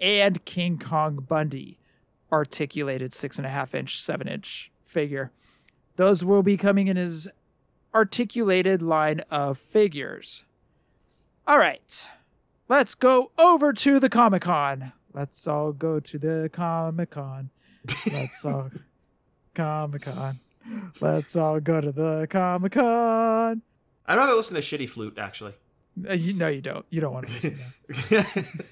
[0.00, 1.78] and King Kong Bundy
[2.32, 5.32] articulated six and a half inch, seven inch figure.
[5.96, 7.28] Those will be coming in his
[7.94, 10.44] articulated line of figures.
[11.46, 12.10] All right,
[12.68, 14.92] let's go over to the Comic Con.
[15.12, 17.50] Let's all go to the Comic Con.
[18.10, 18.70] Let's all
[19.54, 20.40] Comic Con.
[21.00, 23.62] Let's all go to the Comic Con.
[24.06, 25.54] I'd rather listen to Shitty Flute, actually.
[26.08, 26.84] Uh, you, no, you don't.
[26.90, 27.58] You don't want to listen
[27.92, 28.66] to that.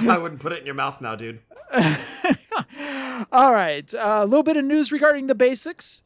[0.08, 1.40] I wouldn't put it in your mouth now, dude.
[3.32, 3.92] All right.
[3.94, 6.02] uh, A little bit of news regarding the basics.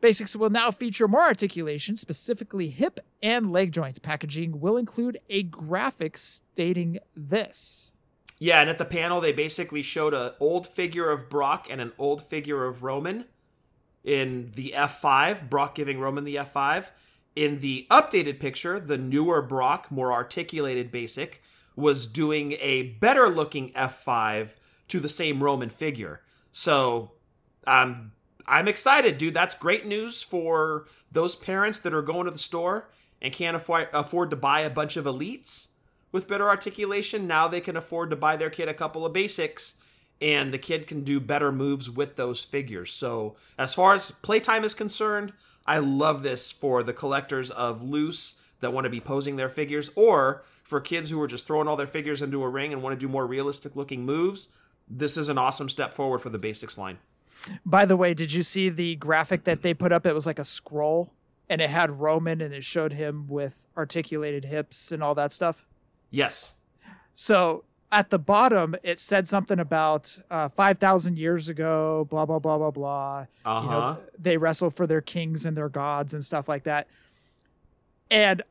[0.00, 3.98] Basics will now feature more articulation, specifically hip and leg joints.
[3.98, 7.92] Packaging will include a graphic stating this.
[8.38, 11.92] Yeah, and at the panel, they basically showed an old figure of Brock and an
[11.98, 13.24] old figure of Roman
[14.06, 16.86] in the F5, Brock giving Roman the F5.
[17.34, 21.42] In the updated picture, the newer Brock, more articulated basic,
[21.74, 24.50] was doing a better looking F5
[24.88, 26.22] to the same Roman figure.
[26.52, 27.12] So
[27.66, 28.12] um,
[28.46, 29.34] I'm excited, dude.
[29.34, 32.88] That's great news for those parents that are going to the store
[33.20, 35.68] and can't afford, afford to buy a bunch of elites
[36.12, 37.26] with better articulation.
[37.26, 39.74] Now they can afford to buy their kid a couple of basics
[40.20, 42.92] and the kid can do better moves with those figures.
[42.92, 45.32] So, as far as playtime is concerned,
[45.66, 49.90] I love this for the collectors of loose that want to be posing their figures
[49.94, 52.98] or for kids who are just throwing all their figures into a ring and want
[52.98, 54.48] to do more realistic looking moves.
[54.88, 56.98] This is an awesome step forward for the basics line.
[57.64, 60.06] By the way, did you see the graphic that they put up?
[60.06, 61.12] It was like a scroll
[61.48, 65.66] and it had Roman and it showed him with articulated hips and all that stuff.
[66.10, 66.54] Yes.
[67.14, 72.58] So at the bottom, it said something about uh, 5,000 years ago, blah, blah, blah,
[72.58, 73.26] blah, blah.
[73.44, 73.70] Uh You huh.
[73.70, 76.88] know, they wrestled for their kings and their gods and stuff like that.
[78.10, 78.42] And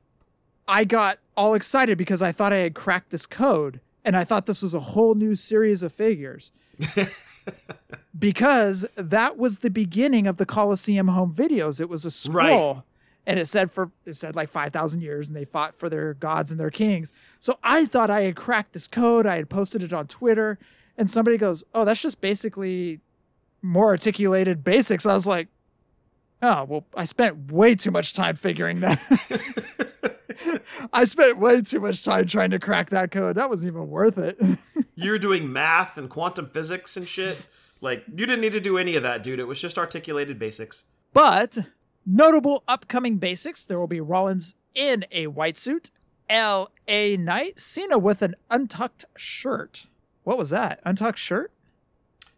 [0.67, 4.45] I got all excited because I thought I had cracked this code and I thought
[4.45, 6.51] this was a whole new series of figures.
[8.17, 11.79] because that was the beginning of the Coliseum home videos.
[11.81, 12.83] It was a scroll.
[13.27, 16.13] And it said for it said like five thousand years, and they fought for their
[16.13, 17.11] gods and their kings.
[17.39, 19.25] So I thought I had cracked this code.
[19.25, 20.59] I had posted it on Twitter,
[20.97, 22.99] and somebody goes, "Oh, that's just basically
[23.61, 25.47] more articulated basics." I was like,
[26.41, 29.01] "Oh, well, I spent way too much time figuring that."
[30.93, 33.35] I spent way too much time trying to crack that code.
[33.35, 34.39] That wasn't even worth it.
[34.97, 37.47] You were doing math and quantum physics and shit.
[37.81, 39.39] Like, you didn't need to do any of that, dude.
[39.39, 40.85] It was just articulated basics.
[41.11, 41.57] But
[42.05, 45.89] notable upcoming basics there will be Rollins in a white suit,
[46.29, 47.17] L.A.
[47.17, 49.87] Knight, Cena with an untucked shirt.
[50.23, 50.79] What was that?
[50.83, 51.51] Untucked shirt?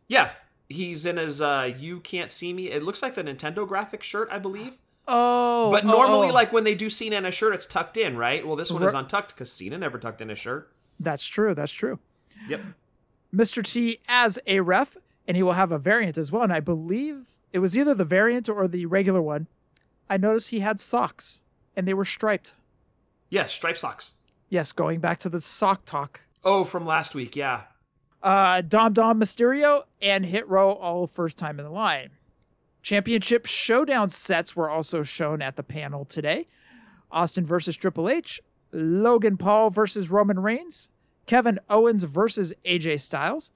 [0.08, 0.32] Yeah.
[0.70, 2.70] He's in his uh You Can't See Me.
[2.70, 4.78] It looks like the Nintendo graphic shirt, I believe.
[5.08, 6.34] Oh, But oh, normally, oh.
[6.34, 8.46] like when they do Cena in a shirt, it's tucked in, right?
[8.46, 10.70] Well, this one is untucked because Cena never tucked in a shirt.
[11.00, 11.56] that's true.
[11.56, 12.00] That's true.
[12.50, 12.60] Yep.
[13.34, 13.64] Mr.
[13.64, 16.44] T as a ref, and he will have a variant as well.
[16.44, 19.48] And I believe it was either the variant or the regular one.
[20.10, 21.42] I noticed he had socks,
[21.76, 22.54] and they were striped.
[23.30, 24.12] Yeah, striped socks.
[24.50, 26.22] Yes, going back to the sock talk.
[26.44, 27.64] Oh, from last week, yeah.
[28.24, 32.12] Uh, Dom Dom Mysterio and Hit Row all first time in the line.
[32.82, 36.48] Championship showdown sets were also shown at the panel today.
[37.12, 38.42] Austin versus Triple H,
[38.72, 40.90] Logan Paul versus Roman Reigns,
[41.26, 43.52] Kevin Owens versus AJ Styles,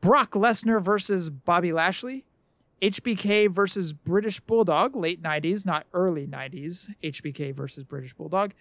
[0.00, 2.24] Brock Lesnar versus Bobby Lashley,
[2.84, 8.52] HBK versus British Bulldog, late 90s, not early 90s, HBK versus British Bulldog,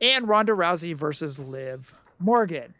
[0.00, 2.74] and Ronda Rousey versus Liv Morgan.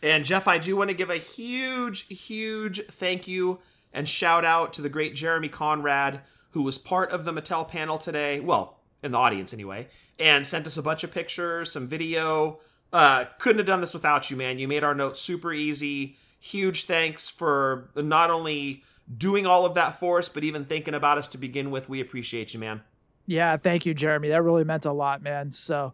[0.00, 3.58] And Jeff, I do want to give a huge, huge thank you
[3.92, 7.98] and shout out to the great Jeremy Conrad, who was part of the Mattel panel
[7.98, 8.38] today.
[8.38, 9.88] Well, in the audience anyway,
[10.20, 12.60] and sent us a bunch of pictures, some video.
[12.92, 14.60] Uh, couldn't have done this without you, man.
[14.60, 16.16] You made our notes super easy.
[16.38, 18.84] Huge thanks for not only
[19.16, 21.88] doing all of that for us, but even thinking about us to begin with.
[21.88, 22.82] We appreciate you, man.
[23.26, 24.28] Yeah, thank you, Jeremy.
[24.28, 25.52] That really meant a lot, man.
[25.52, 25.92] So,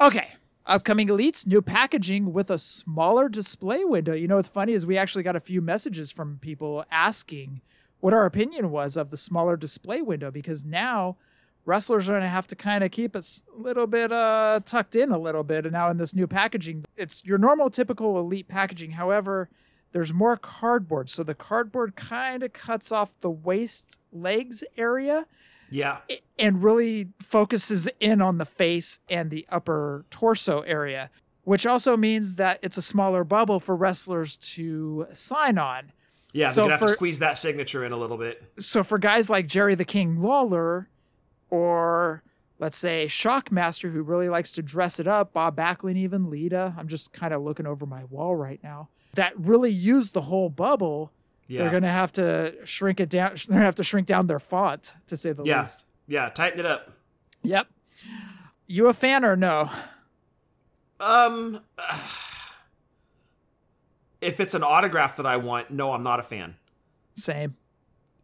[0.00, 0.32] okay.
[0.64, 4.14] Upcoming elites, new packaging with a smaller display window.
[4.14, 7.60] You know what's funny is we actually got a few messages from people asking
[8.00, 11.16] what our opinion was of the smaller display window because now
[11.66, 14.96] wrestlers are going to have to kind of keep it a little bit uh, tucked
[14.96, 15.66] in a little bit.
[15.66, 18.92] And now in this new packaging, it's your normal typical elite packaging.
[18.92, 19.48] However,
[19.92, 25.26] there's more cardboard, so the cardboard kind of cuts off the waist legs area
[25.70, 25.98] Yeah.
[26.38, 31.10] and really focuses in on the face and the upper torso area,
[31.44, 35.92] which also means that it's a smaller bubble for wrestlers to sign on.
[36.32, 38.42] Yeah, So they're gonna have for- to squeeze that signature in a little bit.
[38.58, 40.88] So for guys like Jerry the King Lawler
[41.48, 42.22] or
[42.58, 46.88] let's say Shockmaster who really likes to dress it up, Bob Backlund even Lita, I'm
[46.88, 48.88] just kind of looking over my wall right now.
[49.16, 51.12] That really use the whole bubble.
[51.48, 51.62] Yeah.
[51.62, 53.32] They're going to have to shrink it down.
[53.48, 55.60] They're going to have to shrink down their font to say the yeah.
[55.60, 55.84] least.
[56.06, 56.92] Yeah, tighten it up.
[57.42, 57.68] Yep.
[58.66, 59.70] You a fan or no?
[60.98, 61.60] Um
[64.20, 66.56] if it's an autograph that I want, no, I'm not a fan.
[67.14, 67.56] Same.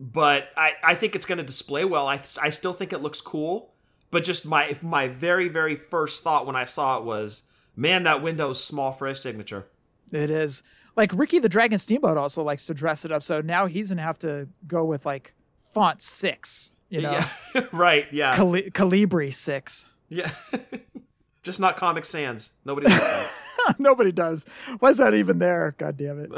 [0.00, 2.08] But I, I think it's going to display well.
[2.08, 3.72] I, I still think it looks cool.
[4.10, 7.44] But just my if my very very first thought when I saw it was,
[7.76, 9.66] man, that window's small for a signature.
[10.12, 10.62] It is.
[10.96, 14.02] Like Ricky the Dragon Steamboat also likes to dress it up, so now he's gonna
[14.02, 17.12] have to go with like font six, you know,
[17.54, 18.06] Yeah, right.
[18.12, 19.86] Yeah, Cali- Calibri six.
[20.10, 20.30] yeah.
[21.42, 22.52] just not Comic Sans.
[22.64, 23.30] Nobody that.
[23.78, 24.44] Nobody does.
[24.80, 25.74] Why is that even there?
[25.78, 26.30] God damn it.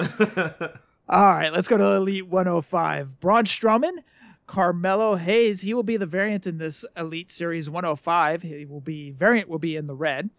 [1.08, 3.18] All right, let's go to Elite 105.
[3.20, 3.98] Braun Strowman,
[4.46, 5.62] Carmelo Hayes.
[5.62, 8.42] He will be the variant in this Elite Series 105.
[8.42, 10.30] He will be variant will be in the red.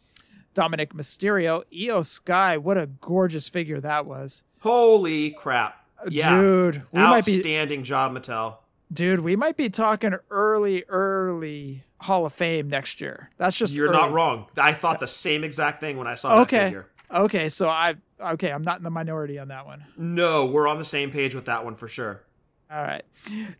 [0.55, 2.57] Dominic Mysterio, Iyo Sky.
[2.57, 5.85] What a gorgeous figure that was, Holy crap!
[6.03, 6.81] Uh, yeah, dude.
[6.91, 8.55] We might be outstanding job, Mattel.
[8.91, 9.19] dude.
[9.19, 13.29] We might be talking early, early Hall of Fame next year.
[13.37, 14.47] That's just You're not wrong.
[14.57, 16.87] I thought the same exact thing when I saw that Okay, figure.
[17.13, 17.49] okay.
[17.49, 18.51] So I okay.
[18.51, 19.83] I'm not in the minority on that one.
[19.97, 22.23] No, we're on the same page with that one for sure.
[22.71, 23.03] All right.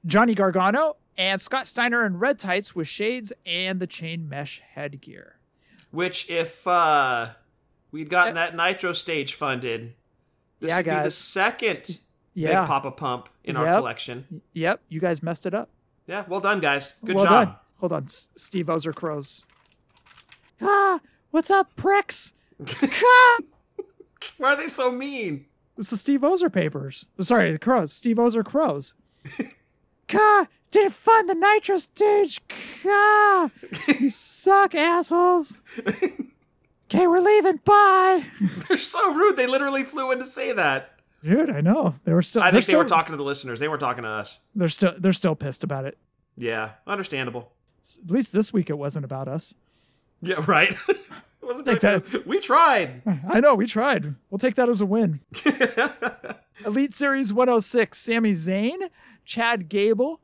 [0.06, 5.35] Johnny Gargano and Scott Steiner in red tights with shades and the chain mesh headgear.
[5.96, 7.30] Which, if uh,
[7.92, 9.94] we'd gotten that Nitro stage funded,
[10.60, 12.00] this Yeah, would be the second
[12.34, 12.62] Yeah.
[12.62, 14.42] Big Papa Pump in our collection.
[14.54, 15.70] Yep, you guys messed it up.
[16.08, 16.94] Yeah, well done, guys.
[17.04, 17.46] Good well job.
[17.48, 17.56] done.
[17.78, 19.46] Hold on, S- Steve Ozer Crows.
[20.62, 21.00] Ah,
[21.32, 22.34] what's up, pricks?
[22.84, 23.38] ah,
[24.38, 25.46] Why are they so mean?
[25.78, 27.06] this is Steve Ozer papers.
[27.22, 27.92] Sorry, the crows.
[27.92, 28.94] Steve Ozer Crows.
[30.08, 32.42] Ka, didn't fund the nitro stage.
[32.84, 33.50] Ka,
[34.00, 35.60] you suck, assholes.
[36.92, 37.60] Okay, we're leaving.
[37.66, 38.26] Bye.
[38.68, 39.38] They're so rude.
[39.38, 41.00] They literally flew in to say that.
[41.24, 41.96] Dude, I know.
[42.04, 43.60] They were still I think they were talking to the listeners.
[43.60, 44.38] They weren't talking to us.
[44.54, 45.98] They're still they're still pissed about it.
[46.38, 47.54] Yeah, understandable.
[48.04, 49.56] At least this week it wasn't about us.
[50.22, 50.76] Yeah, right.
[51.42, 52.26] It wasn't Take that.
[52.26, 53.04] We tried.
[53.30, 54.16] I know we tried.
[54.30, 55.20] We'll take that as a win.
[56.66, 58.90] Elite Series 106, Sami Zayn,
[59.26, 60.22] Chad Gable,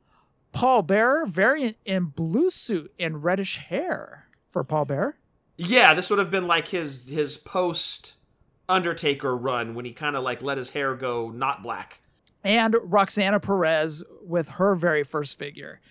[0.51, 5.17] Paul Bearer, variant in blue suit and reddish hair for Paul Bearer.
[5.57, 8.13] Yeah, this would have been like his his post
[8.67, 11.99] Undertaker run when he kind of like let his hair go not black.
[12.43, 15.81] And Roxanne Perez with her very first figure.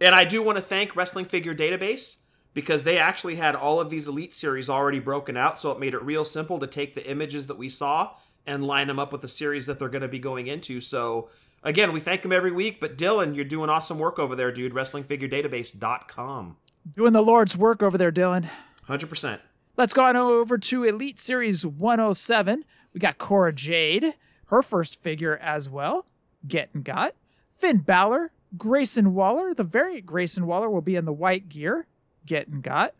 [0.00, 2.16] And I do want to thank Wrestling Figure Database
[2.54, 5.94] because they actually had all of these Elite series already broken out, so it made
[5.94, 8.10] it real simple to take the images that we saw
[8.44, 10.80] and line them up with the series that they're going to be going into.
[10.80, 11.30] So
[11.62, 14.72] again, we thank him every week, but Dylan, you're doing awesome work over there, dude.
[14.72, 16.56] WrestlingFigureDatabase.com.
[16.96, 18.48] Doing the Lord's work over there, Dylan.
[18.88, 19.38] 100%.
[19.76, 22.64] Let's go on over to Elite Series 107.
[22.92, 24.14] We got Cora Jade,
[24.46, 26.06] her first figure as well.
[26.46, 27.14] Getting got.
[27.54, 29.54] Finn Balor, Grayson Waller.
[29.54, 31.86] The variant Grayson Waller will be in the white gear.
[32.26, 32.94] Getting got.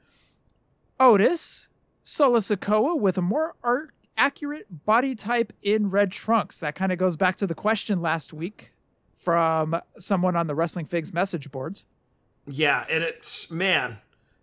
[0.99, 1.69] Otis,
[2.05, 6.61] Solo Sikoa with a more art- accurate body type in red trunks.
[6.61, 8.73] That kind of goes back to the question last week
[9.17, 11.87] from someone on the Wrestling Figs message boards.
[12.47, 13.99] Yeah, and it's, man,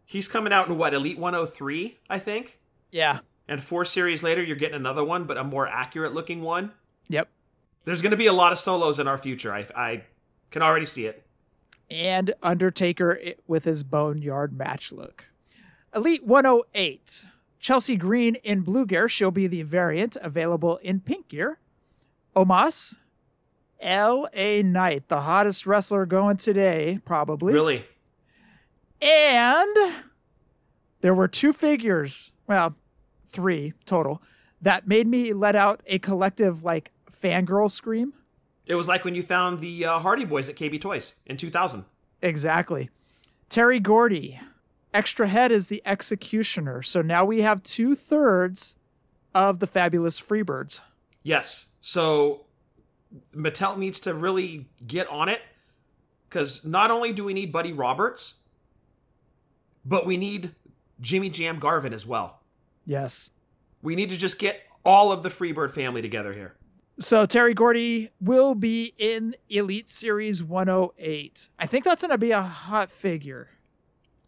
[0.06, 2.60] he's coming out in what, Elite 103, I think?
[2.92, 3.20] Yeah.
[3.48, 6.72] And four series later, you're getting another one, but a more accurate looking one.
[7.08, 7.30] Yep.
[7.86, 9.54] There's going to be a lot of solos in our future.
[9.54, 10.04] I, I
[10.52, 11.26] can already see it.
[11.90, 15.32] and Undertaker with his boneyard match look.
[15.96, 17.26] Elite 108.
[17.60, 19.08] Chelsea Green in blue gear.
[19.10, 21.60] She'll be the variant available in pink gear.
[22.36, 22.96] Omos.
[23.82, 24.62] L.A.
[24.62, 27.54] Knight, the hottest wrestler going today, probably.
[27.54, 27.86] Really?
[29.02, 29.96] And
[31.00, 32.76] there were two figures, well,
[33.26, 34.22] three total,
[34.62, 38.14] that made me let out a collective, like, fangirl scream.
[38.66, 41.86] It was like when you found the uh, Hardy Boys at KB Toys in 2000.
[42.22, 42.90] Exactly.
[43.48, 44.40] Terry Gordy,
[44.94, 46.82] extra head is the executioner.
[46.82, 48.76] So now we have two thirds
[49.34, 50.82] of the fabulous Freebirds.
[51.24, 51.68] Yes.
[51.82, 52.46] So
[53.36, 55.42] Mattel needs to really get on it
[56.28, 58.36] because not only do we need Buddy Roberts,
[59.86, 60.54] but we need
[61.02, 62.42] Jimmy Jam Garvin as well.
[62.86, 63.32] Yes.
[63.82, 66.56] We need to just get all of the Freebird family together here.
[67.00, 71.50] So Terry Gordy will be in Elite Series 108.
[71.58, 73.50] I think that's going to be a hot figure.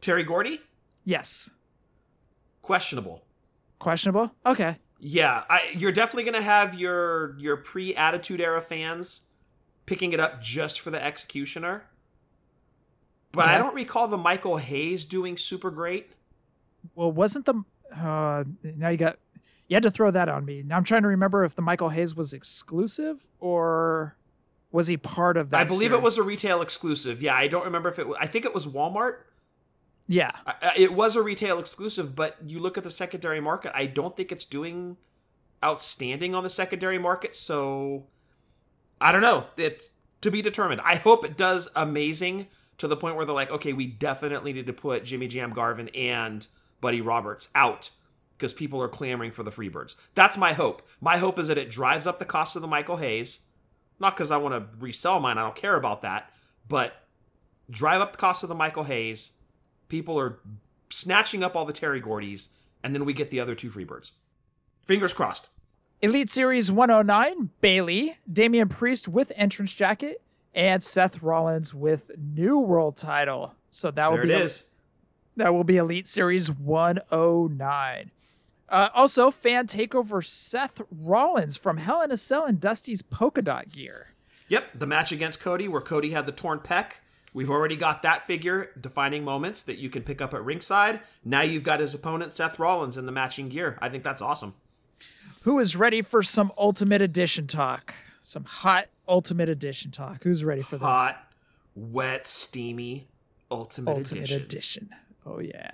[0.02, 0.62] Terry Gordy,
[1.06, 1.50] Yes.
[2.62, 3.24] questionable.
[3.80, 4.32] Questionable?
[4.46, 4.78] Okay.
[5.00, 9.22] Yeah, I, you're definitely going to have your your pre Attitude Era fans
[9.88, 11.86] picking it up just for the Executioner.
[13.32, 16.12] But I don't recall the Michael Hayes doing super great.
[16.96, 17.64] Well, wasn't the
[17.96, 19.18] uh now you got
[19.68, 20.64] you had to throw that on me.
[20.64, 24.18] Now I'm trying to remember if the Michael Hayes was exclusive or
[24.72, 25.62] was he part of that?
[25.62, 27.22] I believe it was a retail exclusive.
[27.22, 28.08] Yeah, I don't remember if it.
[28.08, 29.16] Was, I think it was Walmart.
[30.12, 30.32] Yeah.
[30.76, 33.72] It was a retail exclusive, but you look at the secondary market.
[33.74, 34.98] I don't think it's doing
[35.64, 37.34] outstanding on the secondary market.
[37.34, 38.08] So
[39.00, 39.46] I don't know.
[39.56, 40.82] It's to be determined.
[40.84, 42.48] I hope it does amazing
[42.78, 45.88] to the point where they're like, okay, we definitely need to put Jimmy Jam Garvin
[45.96, 46.46] and
[46.82, 47.92] Buddy Roberts out
[48.38, 49.96] because people are clamoring for the Freebirds.
[50.14, 50.82] That's my hope.
[51.00, 53.40] My hope is that it drives up the cost of the Michael Hayes.
[53.98, 55.38] Not because I want to resell mine.
[55.38, 56.30] I don't care about that.
[56.68, 56.94] But
[57.70, 59.32] drive up the cost of the Michael Hayes.
[59.92, 60.40] People are
[60.90, 62.48] snatching up all the Terry Gordys,
[62.82, 64.12] and then we get the other two Freebirds.
[64.86, 65.50] Fingers crossed.
[66.02, 70.22] Elite Series 109, Bayley, Damian Priest with entrance jacket,
[70.56, 73.56] and Seth Rollins with new world title.
[73.70, 74.64] So that will There it be is.
[75.36, 78.12] that will be Elite Series 109.
[78.70, 83.68] Uh, also, fan takeover Seth Rollins from Hell in a Cell and Dusty's polka dot
[83.70, 84.08] gear.
[84.48, 86.94] Yep, the match against Cody, where Cody had the torn pec.
[87.34, 91.00] We've already got that figure, defining moments that you can pick up at ringside.
[91.24, 93.78] Now you've got his opponent, Seth Rollins, in the matching gear.
[93.82, 94.54] I think that's awesome.
[95.44, 97.96] Who is ready for some Ultimate Edition talk?
[98.20, 100.24] Some hot Ultimate Edition talk.
[100.24, 100.84] Who's ready for this?
[100.84, 101.32] Hot,
[101.74, 103.08] wet, steamy
[103.50, 104.42] Ultimate, Ultimate Editions.
[104.42, 104.90] Edition.
[105.26, 105.72] Oh yeah.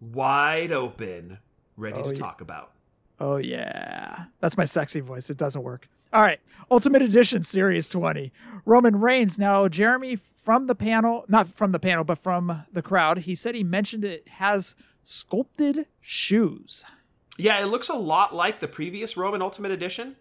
[0.00, 1.38] Wide open,
[1.76, 2.14] ready oh, to yeah.
[2.14, 2.72] talk about.
[3.20, 4.24] Oh yeah.
[4.40, 5.30] That's my sexy voice.
[5.30, 5.88] It doesn't work.
[6.12, 6.40] All right.
[6.70, 8.32] Ultimate Edition Series 20.
[8.64, 9.38] Roman Reigns.
[9.38, 13.54] Now, Jeremy from the panel, not from the panel, but from the crowd, he said
[13.54, 16.84] he mentioned it has sculpted shoes.
[17.36, 20.16] Yeah, it looks a lot like the previous Roman Ultimate Edition,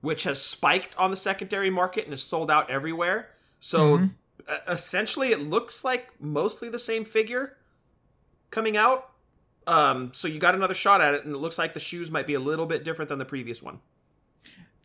[0.00, 3.30] which has spiked on the secondary market and is sold out everywhere.
[3.60, 4.70] So Mm-hmm.
[4.70, 7.56] essentially, it looks like mostly the same figure
[8.50, 9.10] coming out.
[9.66, 12.26] Um, so you got another shot at it, and it looks like the shoes might
[12.26, 13.80] be a little bit different than the previous one.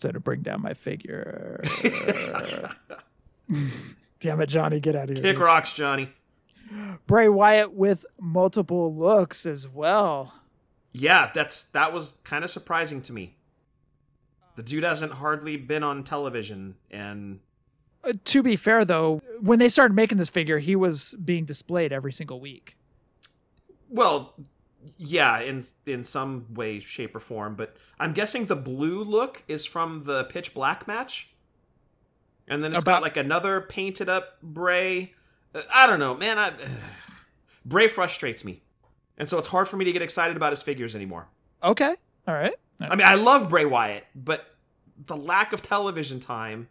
[0.02, 1.62] So to bring down my figure.
[4.20, 5.34] Damn it, Johnny, get out of here.
[5.34, 6.10] Kick rocks, Johnny.
[7.06, 10.34] Bray Wyatt with multiple looks as well.
[10.92, 13.36] Yeah, that's that was kind of surprising to me.
[14.56, 17.40] The dude hasn't hardly been on television, and
[18.04, 21.94] Uh, to be fair, though, when they started making this figure, he was being displayed
[21.94, 22.76] every single week.
[23.88, 24.34] Well,
[24.98, 27.56] yeah, in in some way, shape, or form.
[27.56, 31.30] But I'm guessing the blue look is from the pitch black match,
[32.48, 35.14] and then it's got About- like another painted up Bray.
[35.54, 36.38] Uh, I don't know, man.
[36.40, 36.54] I,
[37.66, 38.64] Bray frustrates me,
[39.18, 41.28] and so it's hard for me to get excited about his figures anymore.
[41.64, 41.96] Okay.
[42.28, 42.54] All right.
[42.80, 44.56] I mean, I love Bray Wyatt, but
[44.98, 46.68] the lack of television time,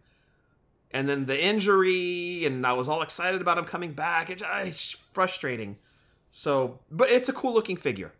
[0.91, 4.29] and then the injury, and I was all excited about him coming back.
[4.31, 5.77] It's, uh, it's frustrating.
[6.31, 8.13] So, but it's a cool looking figure.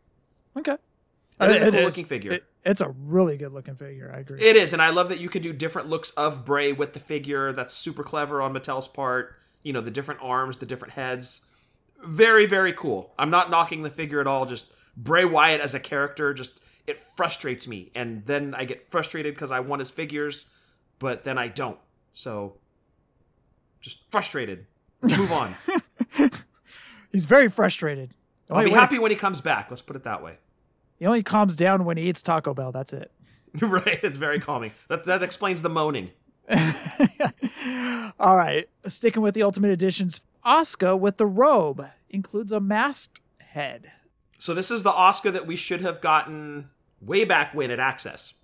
[0.57, 0.77] Okay.
[1.41, 2.33] It is a It cool looking figure.
[2.33, 4.13] it- it's a really good looking figure.
[4.15, 4.39] I agree.
[4.43, 7.01] It is, and I love that you can do different looks of Bray with the
[7.01, 7.53] figure.
[7.55, 9.35] That's super clever on Mattel's part.
[9.63, 11.41] You know, the different arms, the different heads.
[12.05, 13.15] Very, very cool.
[13.19, 14.45] I'm not knocking the figure at all.
[14.45, 19.35] Just Bray Wyatt as a character, just it frustrates me, and then I get frustrated
[19.35, 20.47] because I want his figures,
[20.99, 21.79] but then I don't.
[22.13, 22.59] So,
[23.81, 24.67] just frustrated.
[25.01, 25.55] Move on.
[27.13, 28.15] He's very frustrated.
[28.47, 29.69] The I'll be happy when he comes back.
[29.71, 30.37] Let's put it that way.
[30.99, 32.73] He only calms down when he eats Taco Bell.
[32.73, 33.11] That's it.
[33.61, 33.99] right?
[34.03, 34.73] It's very calming.
[34.89, 36.11] That that explains the moaning.
[38.19, 38.69] All right.
[38.87, 43.93] Sticking with the Ultimate Editions, Oscar with the robe includes a masked head.
[44.39, 46.71] So this is the Oscar that we should have gotten
[47.01, 48.35] way back when at Access.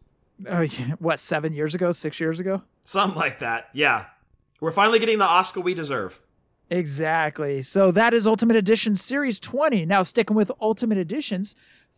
[0.46, 0.66] Uh,
[0.98, 1.92] what, seven years ago?
[1.92, 2.62] Six years ago?
[2.84, 3.68] Something like that.
[3.72, 4.06] Yeah.
[4.60, 6.20] We're finally getting the Oscar we deserve.
[6.68, 7.62] Exactly.
[7.62, 9.86] So that is Ultimate Edition Series 20.
[9.86, 11.54] Now, sticking with Ultimate Editions,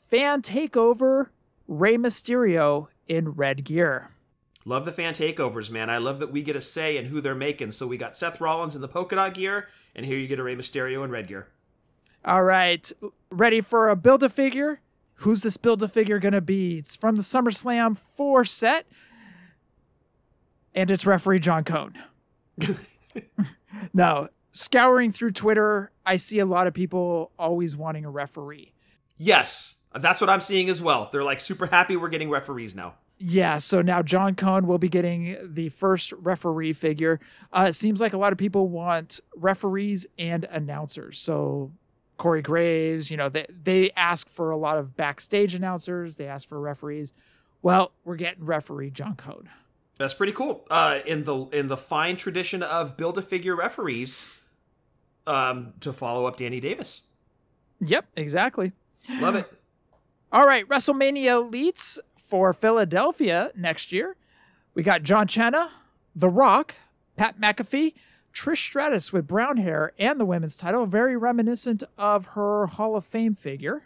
[0.08, 1.28] fan takeover
[1.66, 4.10] Rey Mysterio in red gear.
[4.64, 5.88] Love the fan takeovers, man.
[5.88, 7.72] I love that we get a say in who they're making.
[7.72, 10.42] So we got Seth Rollins in the polka dot gear, and here you get a
[10.42, 11.48] Rey Mysterio in red gear.
[12.24, 12.90] All right,
[13.30, 14.80] ready for a build a figure?
[15.22, 16.78] Who's this build a figure gonna be?
[16.78, 18.86] It's from the SummerSlam 4 set,
[20.74, 21.94] and it's referee John Cone.
[23.94, 28.72] no, scouring through Twitter, I see a lot of people always wanting a referee.
[29.16, 31.08] Yes, that's what I'm seeing as well.
[31.12, 32.94] They're like super happy we're getting referees now.
[33.20, 37.18] Yeah, so now John Cone will be getting the first referee figure.
[37.52, 41.18] Uh, it seems like a lot of people want referees and announcers.
[41.18, 41.72] So
[42.16, 46.48] Corey Graves, you know, they, they ask for a lot of backstage announcers, they ask
[46.48, 47.12] for referees.
[47.60, 49.48] Well, we're getting referee John Cone.
[49.98, 50.64] That's pretty cool.
[50.70, 54.22] Uh, in the in the fine tradition of build a figure referees,
[55.28, 57.02] um, to follow up Danny Davis.
[57.80, 58.72] Yep, exactly.
[59.20, 59.50] Love it.
[60.32, 64.16] All right, WrestleMania elites for Philadelphia next year.
[64.74, 65.70] We got John Cena,
[66.14, 66.74] The Rock,
[67.16, 67.94] Pat McAfee,
[68.34, 73.04] Trish Stratus with brown hair and the women's title, very reminiscent of her Hall of
[73.04, 73.84] Fame figure.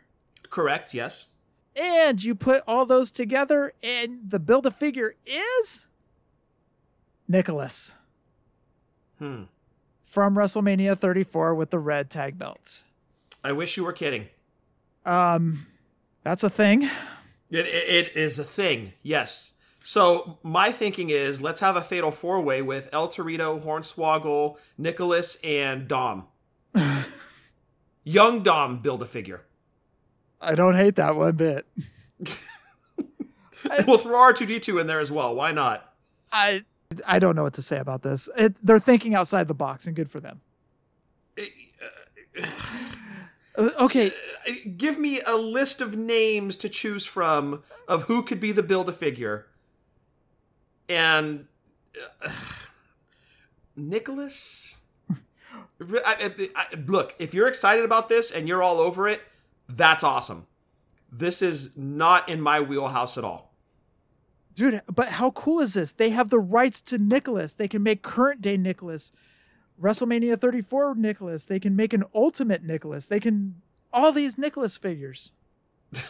[0.50, 0.92] Correct.
[0.92, 1.26] Yes.
[1.74, 5.86] And you put all those together, and the build a figure is
[7.28, 7.94] Nicholas
[9.18, 9.44] Hmm.
[10.12, 12.84] From WrestleMania 34 with the red tag belts.
[13.42, 14.26] I wish you were kidding.
[15.06, 15.66] Um,
[16.22, 16.82] that's a thing.
[17.50, 19.54] It, it, it is a thing, yes.
[19.82, 25.38] So my thinking is let's have a fatal four way with El Torito, Hornswoggle, Nicholas,
[25.42, 26.26] and Dom.
[28.04, 29.46] Young Dom build a figure.
[30.42, 31.66] I don't hate that one bit.
[33.86, 35.36] We'll throw R two D two in there as well.
[35.36, 35.94] Why not?
[36.32, 36.64] I
[37.06, 38.28] I don't know what to say about this.
[38.36, 40.40] It, they're thinking outside the box, and good for them.
[43.58, 44.10] Okay,
[44.78, 48.88] Give me a list of names to choose from of who could be the build
[48.88, 49.46] a figure.
[50.88, 51.46] And
[52.24, 52.30] uh,
[53.76, 54.78] Nicholas.
[55.10, 55.18] I,
[55.86, 59.20] I, I- look, if you're excited about this and you're all over it,
[59.68, 60.46] that's awesome.
[61.10, 63.51] This is not in my wheelhouse at all.
[64.54, 65.92] Dude, but how cool is this?
[65.92, 67.54] They have the rights to Nicholas.
[67.54, 69.12] They can make current day Nicholas,
[69.80, 71.44] WrestleMania 34 Nicholas.
[71.46, 73.06] They can make an Ultimate Nicholas.
[73.06, 75.32] They can all these Nicholas figures.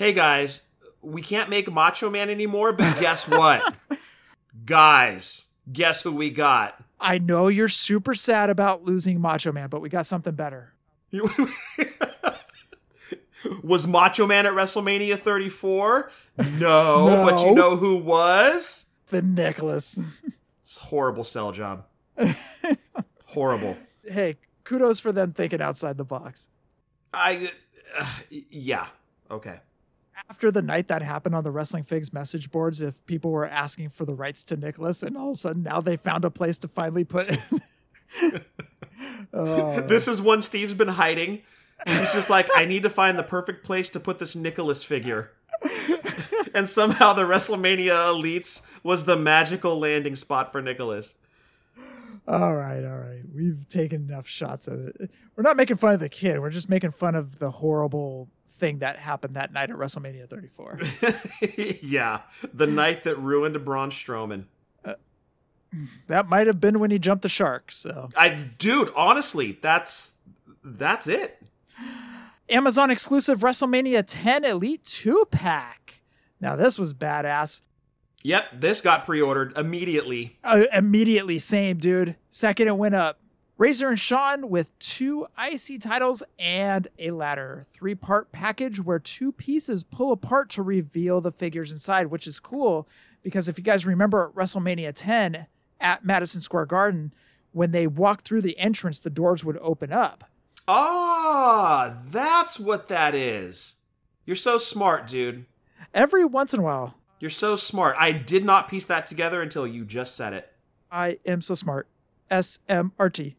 [0.00, 0.62] Hey guys,
[1.02, 3.74] we can't make Macho Man anymore, but guess what?
[4.64, 6.82] guys, guess who we got?
[6.98, 10.72] I know you're super sad about losing Macho Man, but we got something better.
[13.62, 16.10] was Macho Man at WrestleMania 34?
[16.58, 18.86] No, but you know who was?
[19.08, 20.00] The Nicholas.
[20.62, 21.84] It's a horrible sell job.
[23.26, 23.76] horrible.
[24.04, 26.48] hey, kudos for them thinking outside the box.
[27.12, 27.50] I
[27.98, 28.86] uh, yeah.
[29.30, 29.60] Okay.
[30.28, 33.88] after the night that happened on the Wrestling Figs message boards, if people were asking
[33.90, 36.58] for the rights to Nicholas, and all of a sudden now they found a place
[36.60, 37.28] to finally put.
[39.32, 41.42] This is one Steve's been hiding.
[41.86, 45.32] He's just like, I need to find the perfect place to put this Nicholas figure.
[46.54, 51.14] and somehow the WrestleMania Elites was the magical landing spot for Nicholas.
[52.28, 55.10] all right, all right, we've taken enough shots at it.
[55.36, 56.40] We're not making fun of the kid.
[56.40, 60.80] We're just making fun of the horrible thing that happened that night at WrestleMania 34.
[61.82, 62.22] yeah,
[62.52, 64.44] the night that ruined Braun Strowman.
[64.84, 64.94] Uh,
[66.08, 67.72] that might have been when he jumped the shark.
[67.72, 70.14] So I dude, honestly, that's
[70.62, 71.42] that's it.
[72.50, 76.00] Amazon exclusive WrestleMania 10 Elite two pack.
[76.40, 77.62] Now this was badass.
[78.22, 80.38] Yep, this got pre-ordered immediately.
[80.44, 82.16] Uh, immediately, same dude.
[82.30, 83.18] Second, it went up.
[83.56, 87.66] Razor and Sean with two IC titles and a ladder.
[87.72, 92.40] Three part package where two pieces pull apart to reveal the figures inside, which is
[92.40, 92.88] cool
[93.22, 95.46] because if you guys remember at WrestleMania 10
[95.80, 97.12] at Madison Square Garden,
[97.52, 100.24] when they walked through the entrance, the doors would open up.
[100.72, 103.74] Ah, that's what that is.
[104.24, 105.46] You're so smart, dude.
[105.92, 107.96] Every once in a while, You're so smart.
[107.98, 110.52] I did not piece that together until you just said it.
[110.90, 111.88] I am so smart.
[112.30, 113.34] S M R T.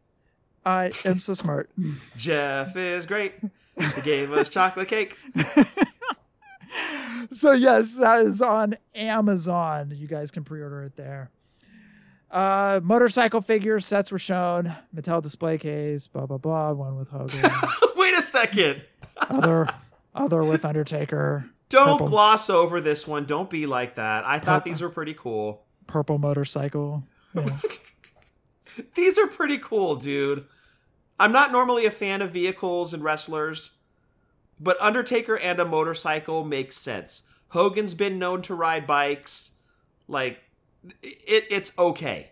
[0.66, 1.70] I am so smart.
[2.18, 3.36] Jeff is great.
[3.78, 5.16] He gave us chocolate cake.
[7.32, 9.94] so yes, that is on Amazon.
[9.96, 11.32] You guys can pre-order it there.
[12.32, 14.74] Uh, motorcycle figure sets were shown.
[14.96, 16.08] Mattel display case.
[16.08, 16.72] Blah blah blah.
[16.72, 17.42] One with Hogan.
[17.96, 18.82] Wait a second.
[19.18, 19.68] other,
[20.16, 21.46] other with Undertaker.
[21.70, 22.08] Don't Purple.
[22.08, 23.26] gloss over this one.
[23.26, 24.26] Don't be like that.
[24.26, 25.64] I thought these were pretty cool.
[25.88, 27.04] Purple motorcycle.
[27.34, 27.58] Yeah.
[28.96, 30.46] These are pretty cool, dude.
[31.20, 33.72] I'm not normally a fan of vehicles and wrestlers,
[34.60, 37.24] but Undertaker and a motorcycle makes sense.
[37.50, 39.52] Hogan's been known to ride bikes.
[40.08, 40.40] Like
[41.02, 42.32] it it's okay.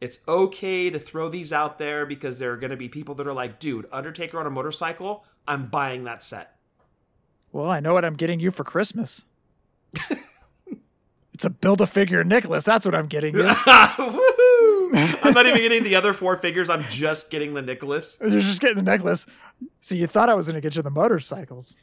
[0.00, 3.26] It's okay to throw these out there because there are going to be people that
[3.26, 6.56] are like, dude, Undertaker on a motorcycle, I'm buying that set.
[7.50, 9.24] Well, I know what I'm getting you for Christmas.
[11.32, 12.64] it's a build a figure Nicholas.
[12.64, 13.42] That's what I'm getting you.
[13.44, 15.24] Woohoo!
[15.24, 16.68] I'm not even getting the other four figures.
[16.68, 18.18] I'm just getting the Nicholas.
[18.22, 19.26] You're just getting the necklace.
[19.80, 21.78] See, you thought I was going to get you the motorcycles.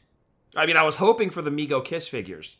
[0.56, 2.58] I mean, I was hoping for the Mego Kiss figures.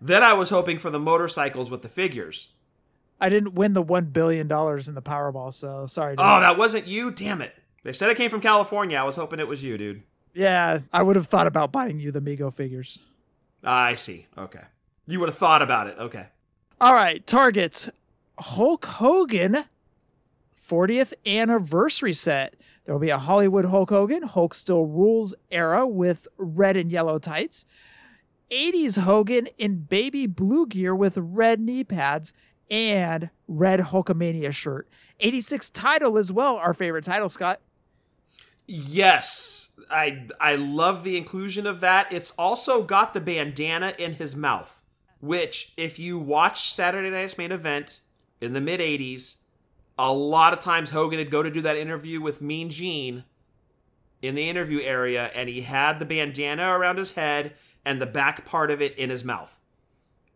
[0.00, 2.50] Then I was hoping for the motorcycles with the figures.
[3.24, 6.14] I didn't win the one billion dollars in the Powerball, so sorry.
[6.14, 6.24] dude.
[6.26, 7.10] Oh, that wasn't you?
[7.10, 7.54] Damn it.
[7.82, 8.98] They said it came from California.
[8.98, 10.02] I was hoping it was you, dude.
[10.34, 13.00] yeah, I would have thought about buying you the Mego figures.
[13.64, 14.26] Ah, I see.
[14.36, 14.60] Okay.
[15.06, 15.96] You would have thought about it.
[15.98, 16.26] Okay.
[16.82, 17.88] All right, targets
[18.38, 19.64] Hulk Hogan
[20.60, 22.54] 40th anniversary set.
[22.84, 27.18] There will be a Hollywood Hulk Hogan, Hulk Still Rules era with red and yellow
[27.18, 27.64] tights.
[28.50, 32.34] 80s Hogan in baby blue gear with red knee pads
[32.70, 34.88] and red Hulkamania shirt.
[35.20, 37.60] 86 title as well, our favorite title, Scott.
[38.66, 39.68] Yes.
[39.90, 42.10] I I love the inclusion of that.
[42.12, 44.82] It's also got the bandana in his mouth,
[45.20, 48.00] which if you watch Saturday Night's main event
[48.40, 49.36] in the mid 80s,
[49.98, 53.24] a lot of times Hogan would go to do that interview with Mean Gene
[54.22, 57.54] in the interview area and he had the bandana around his head
[57.84, 59.58] and the back part of it in his mouth.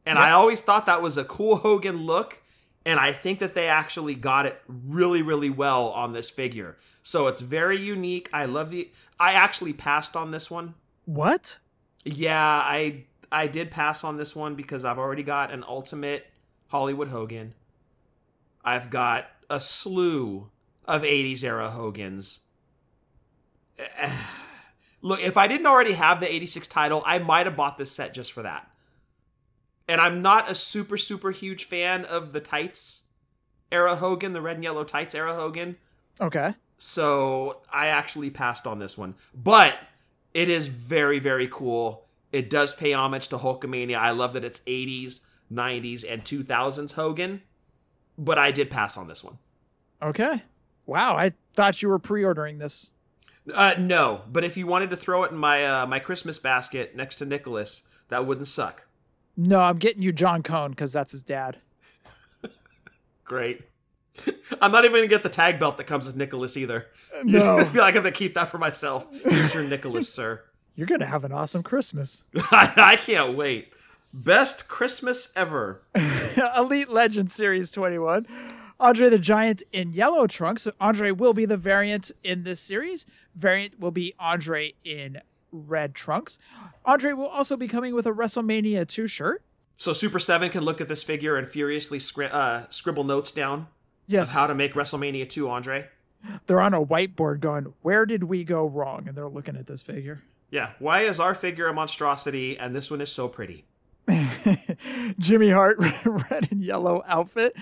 [0.08, 2.42] And I always thought that was a cool Hogan look
[2.88, 6.78] and I think that they actually got it really really well on this figure.
[7.02, 8.30] So it's very unique.
[8.32, 8.90] I love the
[9.20, 10.74] I actually passed on this one.
[11.04, 11.58] What?
[12.04, 16.26] Yeah, I I did pass on this one because I've already got an ultimate
[16.68, 17.54] Hollywood Hogan.
[18.64, 20.50] I've got a slew
[20.86, 22.40] of 80s era Hogans.
[25.02, 28.14] Look, if I didn't already have the 86 title, I might have bought this set
[28.14, 28.68] just for that.
[29.88, 33.02] And I'm not a super super huge fan of the tights
[33.72, 35.76] era Hogan, the red and yellow tights era Hogan.
[36.20, 36.54] Okay.
[36.78, 39.14] So I actually passed on this one.
[39.34, 39.78] But
[40.34, 42.06] it is very, very cool.
[42.32, 43.96] It does pay homage to Hulkamania.
[43.96, 45.20] I love that it's 80s,
[45.52, 47.42] 90s, and 2000s Hogan.
[48.16, 49.38] But I did pass on this one.
[50.02, 50.42] Okay.
[50.86, 52.92] Wow, I thought you were pre-ordering this.
[53.52, 56.94] Uh, no, but if you wanted to throw it in my uh, my Christmas basket
[56.96, 58.86] next to Nicholas, that wouldn't suck.
[59.40, 61.58] No, I'm getting you John Cone because that's his dad.
[63.24, 63.62] Great.
[64.60, 66.86] I'm not even gonna get the tag belt that comes with Nicholas either.
[67.16, 67.64] Uh, no.
[67.72, 69.06] Feel like I'm gonna keep that for myself.
[69.12, 70.42] Here's your Nicholas, sir.
[70.74, 72.24] You're gonna have an awesome Christmas.
[72.50, 73.72] I can't wait.
[74.12, 75.82] Best Christmas ever.
[76.56, 78.26] Elite Legend Series 21.
[78.80, 80.66] Andre the Giant in yellow trunks.
[80.80, 83.06] Andre will be the variant in this series.
[83.36, 85.20] Variant will be Andre in
[85.52, 86.38] red trunks.
[86.84, 89.42] Andre will also be coming with a WrestleMania 2 shirt.
[89.76, 93.68] So Super7 can look at this figure and furiously scri- uh, scribble notes down
[94.06, 95.88] Yes, of how to make WrestleMania 2, Andre.
[96.46, 99.06] they're on a whiteboard going, Where did we go wrong?
[99.06, 100.22] And they're looking at this figure.
[100.50, 103.66] Yeah, why is our figure a monstrosity and this one is so pretty?
[105.18, 107.54] Jimmy Hart, red and yellow outfit.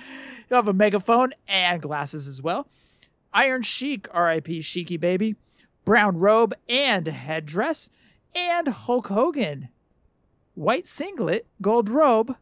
[0.49, 2.69] You'll have a megaphone and glasses as well.
[3.33, 5.35] Iron Sheik, RIP Sheiky Baby.
[5.87, 7.89] Brown robe and headdress.
[8.35, 9.71] And Hulk Hogan.
[10.55, 12.37] White singlet, gold robe.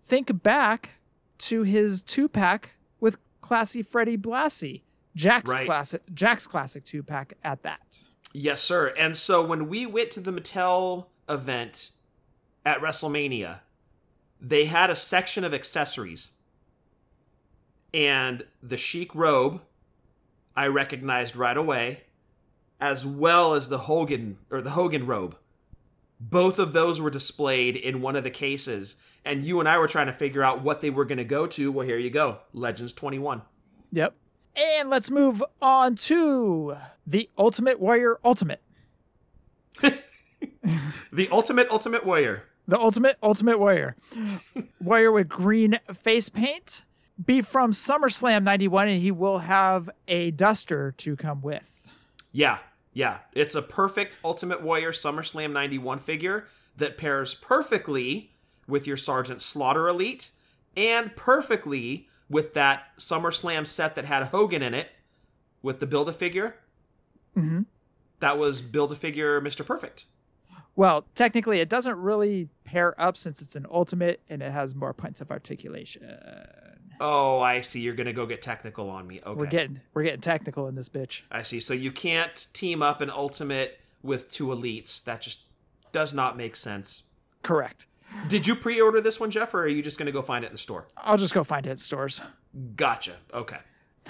[0.00, 0.92] Think back
[1.38, 4.82] to his two pack with classy Freddie Blassie.
[5.16, 5.66] Jakks Right.
[5.66, 8.00] classic Jakks classic two pack at that.
[8.32, 8.94] Yes, sir.
[8.96, 11.90] And so when we went to the Mattel event
[12.64, 13.60] at WrestleMania,
[14.40, 16.30] they had a section of accessories.
[17.92, 19.62] And the Sheik robe,
[20.54, 22.02] I recognized right away,
[22.80, 25.36] as well as the Hogan or the Hogan robe.
[26.20, 29.88] Both of those were displayed in one of the cases, and you and I were
[29.88, 31.70] trying to figure out what they were going to go to.
[31.70, 32.38] Well, here you go.
[32.52, 33.42] Legends 21.
[33.92, 34.14] Yep.
[34.56, 36.76] And let's move on to
[37.06, 38.62] the Ultimate Warrior Ultimate.
[41.12, 42.44] The Ultimate Ultimate Warrior.
[42.66, 43.96] The Ultimate Ultimate Warrior.
[44.80, 46.84] Warrior with green face paint.
[47.24, 51.88] Be from SummerSlam 91, and he will have a duster to come with.
[52.30, 52.58] Yeah,
[52.98, 53.18] yeah.
[53.32, 58.32] It's a perfect Ultimate Warrior SummerSlam 91 figure that pairs perfectly
[58.66, 60.32] with your Sergeant Slaughter Elite
[60.76, 64.88] and perfectly with that SummerSlam set that had Hogan in it
[65.62, 66.56] with the Build a Figure.
[67.36, 67.66] Mhm.
[68.18, 69.64] That was Build a Figure Mr.
[69.64, 70.06] Perfect.
[70.74, 74.92] Well, technically, it doesn't really pair up since it's an Ultimate and it has more
[74.92, 76.02] points of articulation.
[77.00, 77.80] Oh, I see.
[77.80, 79.20] You're going to go get technical on me.
[79.24, 79.38] Okay.
[79.38, 81.22] We're getting we're getting technical in this bitch.
[81.30, 81.60] I see.
[81.60, 85.02] So you can't team up an Ultimate with two Elites.
[85.04, 85.42] That just
[85.92, 87.04] does not make sense.
[87.42, 87.86] Correct.
[88.28, 90.44] Did you pre order this one, Jeff, or are you just going to go find
[90.44, 90.86] it in the store?
[90.96, 92.22] I'll just go find it at stores.
[92.74, 93.16] Gotcha.
[93.32, 93.58] Okay.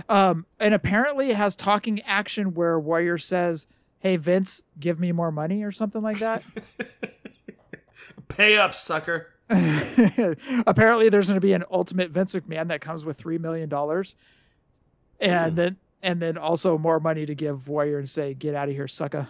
[0.08, 3.66] Um, and apparently it has talking action where Warrior says,
[3.98, 6.44] "Hey Vince, give me more money" or something like that.
[8.28, 9.32] Pay up, sucker.
[10.66, 14.14] apparently there's going to be an ultimate Vince McMahon that comes with three million dollars,
[15.20, 15.56] and hmm.
[15.56, 18.88] then and then also more money to give Warrior and say, "Get out of here,
[18.88, 19.28] sucker."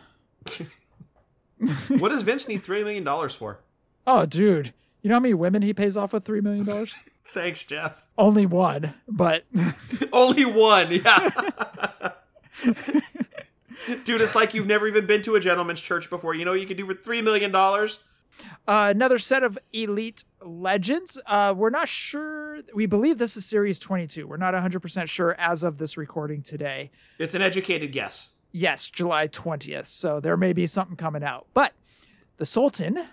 [1.88, 3.58] what does Vince need $3 million for?
[4.06, 6.94] Oh, dude, you know how many women he pays off with three million dollars?
[7.34, 8.04] Thanks, Jeff.
[8.16, 9.44] Only one, but
[10.12, 11.28] Only one, yeah.
[14.04, 16.34] Dude, it's like you've never even been to a gentleman's church before.
[16.34, 17.52] You know what you could do for $3 million?
[18.66, 21.18] Uh, another set of elite legends.
[21.26, 22.60] Uh, we're not sure.
[22.74, 24.26] We believe this is series 22.
[24.26, 26.90] We're not 100% sure as of this recording today.
[27.18, 28.30] It's an educated guess.
[28.52, 29.86] Yes, July 20th.
[29.86, 31.46] So there may be something coming out.
[31.54, 31.72] But
[32.36, 33.06] the Sultan,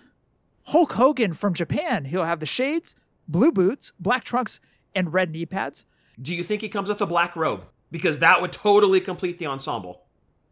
[0.64, 2.94] Hulk Hogan from Japan, he'll have the shades,
[3.28, 4.60] blue boots, black trunks,
[4.94, 5.84] and red knee pads.
[6.20, 7.64] Do you think he comes with a black robe?
[7.90, 10.02] Because that would totally complete the ensemble.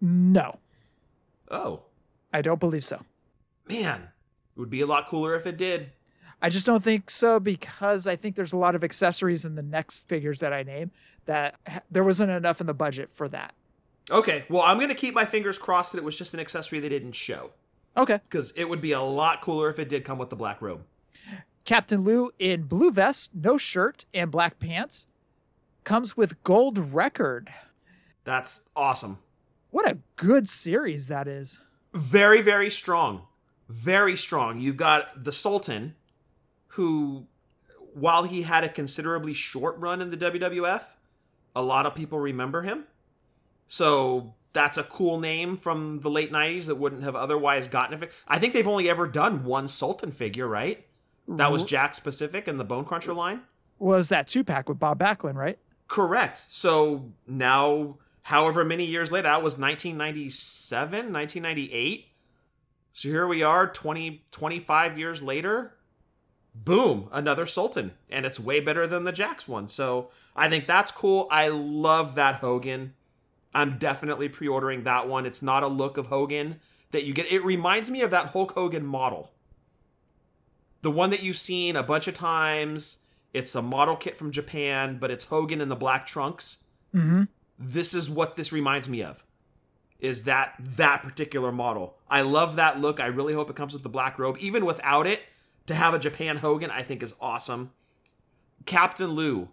[0.01, 0.59] No,
[1.51, 1.83] Oh,
[2.33, 3.03] I don't believe so.
[3.69, 4.09] man.
[4.57, 5.91] It would be a lot cooler if it did.
[6.41, 9.63] I just don't think so because I think there's a lot of accessories in the
[9.63, 10.91] next figures that I name
[11.25, 13.55] that ha- there wasn't enough in the budget for that.
[14.11, 16.81] Okay, well, I'm going to keep my fingers crossed that it was just an accessory
[16.81, 17.53] they didn't show.
[17.97, 18.21] Okay.
[18.25, 20.85] Because it would be a lot cooler if it did come with the black robe.
[21.65, 25.07] Captain Lou in blue vest, no shirt, and black pants
[25.85, 27.51] comes with gold record.
[28.25, 29.19] That's awesome.
[29.71, 31.59] What a good series that is.
[31.95, 33.23] Very, very strong.
[33.69, 34.59] Very strong.
[34.59, 35.95] You've got the Sultan,
[36.69, 37.27] who,
[37.95, 40.83] while he had a considerably short run in the WWF,
[41.57, 42.85] a lot of people remember him.
[43.67, 48.13] So that's a cool name from the late 90s that wouldn't have otherwise gotten it.
[48.29, 50.87] I think they've only ever done one Sultan figure, right?
[51.27, 53.43] That was Jakks Pacific in the Bone Cruncher line?
[53.79, 55.59] Was that two pack with Bob Backlund, right?
[55.89, 56.45] Correct.
[56.51, 62.07] So now, however many years later, that was 1997, 1998.
[62.95, 65.75] So here we are, 20, 25 years later.
[66.55, 67.91] Boom, another Sultan.
[68.09, 69.69] And it's way better than the Jakks one.
[69.69, 71.27] So I think that's cool.
[71.29, 72.95] I love that Hogan.
[73.53, 75.27] I'm definitely pre ordering that one.
[75.27, 76.61] It's not a look of Hogan
[76.93, 77.27] that you get.
[77.33, 79.33] It reminds me of that Hulk Hogan model.
[80.83, 82.99] The one that you've seen a bunch of times.
[83.33, 86.59] It's a model kit from Japan, but it's Hogan in the black trunks.
[86.95, 87.25] Mm-hmm.
[87.59, 89.25] This is what this reminds me of.
[89.99, 91.97] Is that that particular model?
[92.15, 93.01] I love that look.
[93.01, 94.37] I really hope it comes with the black robe.
[94.39, 95.23] Even without it,
[95.67, 97.73] to have a Japan Hogan, I think is awesome.
[98.67, 99.49] Captain Lou,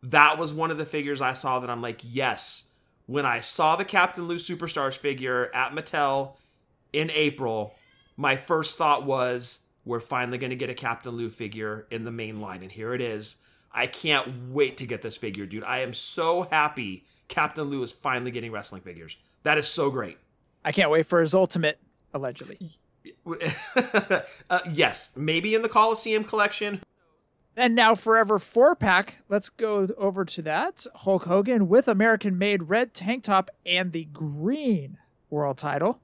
[0.00, 2.66] that was one of the figures I saw that I'm like, yes.
[3.06, 6.36] When I saw the Captain Lou Superstars figure at Mattel
[6.92, 7.74] in April,
[8.16, 12.12] my first thought was, we're finally going to get a Captain Lou figure in the
[12.12, 12.62] main line.
[12.62, 13.38] And here it is.
[13.72, 15.64] I can't wait to get this figure, dude.
[15.64, 19.16] I am so happy Captain Lou is finally getting wrestling figures.
[19.42, 20.18] That is so great.
[20.64, 21.80] I can't wait for his ultimate,
[22.14, 22.78] allegedly.
[24.48, 26.80] uh, yes, maybe in the Coliseum collection.
[27.56, 30.86] And now, Forever 4 pack, let's go over to that.
[30.94, 34.98] Hulk Hogan with American made red tank top and the green
[35.30, 36.00] world title.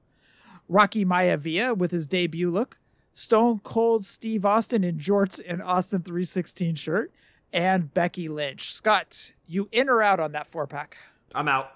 [0.68, 2.78] Rocky Maivia with his debut look.
[3.12, 7.12] Stone Cold Steve Austin in jorts and Austin 316 shirt.
[7.52, 8.72] And Becky Lynch.
[8.72, 10.96] Scott, you in or out on that four pack?
[11.34, 11.72] I'm out.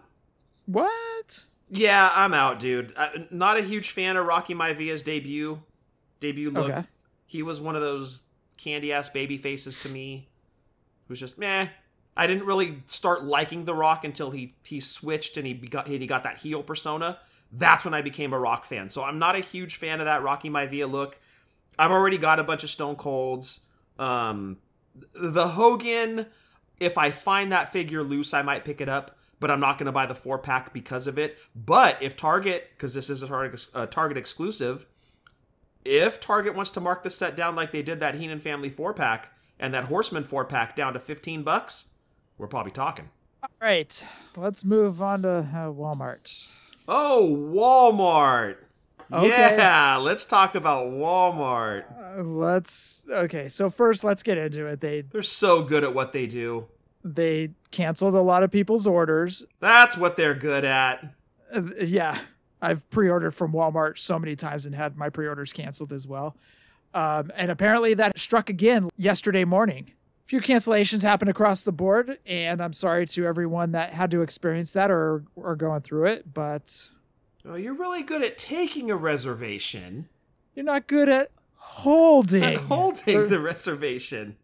[0.67, 1.47] What?
[1.71, 2.93] Yeah, I'm out, dude.
[2.97, 5.63] I, not a huge fan of Rocky Maivia's debut
[6.21, 6.71] debut look.
[6.71, 6.85] Okay.
[7.27, 8.23] He was one of those
[8.57, 10.29] candy ass baby faces to me.
[11.07, 11.69] It was just meh.
[12.17, 16.07] I didn't really start liking The Rock until he he switched and he got he
[16.07, 17.19] got that heel persona.
[17.53, 18.91] That's when I became a Rock fan.
[18.91, 21.21] So I'm not a huge fan of that Rocky Maivia look.
[21.79, 23.61] I've already got a bunch of Stone Colds.
[23.99, 24.59] Um,
[25.13, 26.27] the Hogan,
[26.81, 29.87] if I find that figure loose, I might pick it up, but I'm not going
[29.87, 31.39] to buy the four pack because of it.
[31.55, 34.87] But if Target, because this is a Target, uh, Target exclusive,
[35.85, 38.95] if Target wants to mark the set down like they did that Heenan family four
[38.95, 41.87] pack and that Horseman four pack down to 15 bucks,
[42.39, 43.11] we're probably talking.
[43.43, 44.07] All right,
[44.37, 46.49] let's move on to uh, Walmart.
[46.89, 48.57] Oh, Walmart.
[49.13, 49.29] Okay.
[49.29, 51.85] Yeah, let's talk about Walmart.
[52.19, 53.49] Uh, let's okay.
[53.49, 54.81] So first, let's get into it.
[54.81, 56.67] They They're so good at what they do.
[57.05, 59.45] They canceled a lot of people's orders.
[59.61, 61.15] That's what they're good at.
[61.55, 62.19] Uh, yeah,
[62.63, 66.35] I've pre-ordered from Walmart so many times and had my pre-orders canceled as well.
[66.95, 69.93] Um, and apparently that struck again yesterday morning.
[70.25, 74.23] A few cancellations happened across the board, and I'm sorry to everyone that had to
[74.23, 76.33] experience that or are going through it.
[76.33, 76.91] But
[77.47, 80.09] Oh, you're really good at taking a reservation
[80.55, 82.59] you're not good at holding.
[82.69, 84.37] holding the reservation.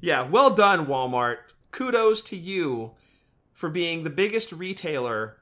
[0.00, 1.38] Yeah, well done, Walmart.
[1.70, 2.92] Kudos to you
[3.52, 5.36] for being the biggest retailer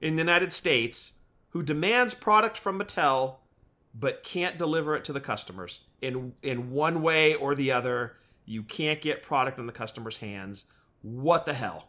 [0.00, 1.14] in the United States
[1.50, 3.36] who demands product from Mattel
[3.94, 8.16] but can't deliver it to the customers in in one way or the other.
[8.44, 10.64] You can't get product in the customer's hands.
[11.02, 11.88] What the hell?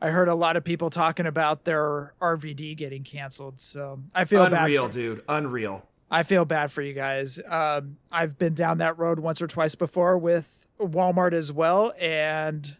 [0.00, 4.44] I heard a lot of people talking about their RVD getting canceled, so I feel
[4.44, 4.92] Unreal, bad.
[4.92, 5.22] For, dude.
[5.28, 5.86] Unreal.
[6.10, 7.40] I feel bad for you guys.
[7.46, 12.76] Um, I've been down that road once or twice before with Walmart as well, and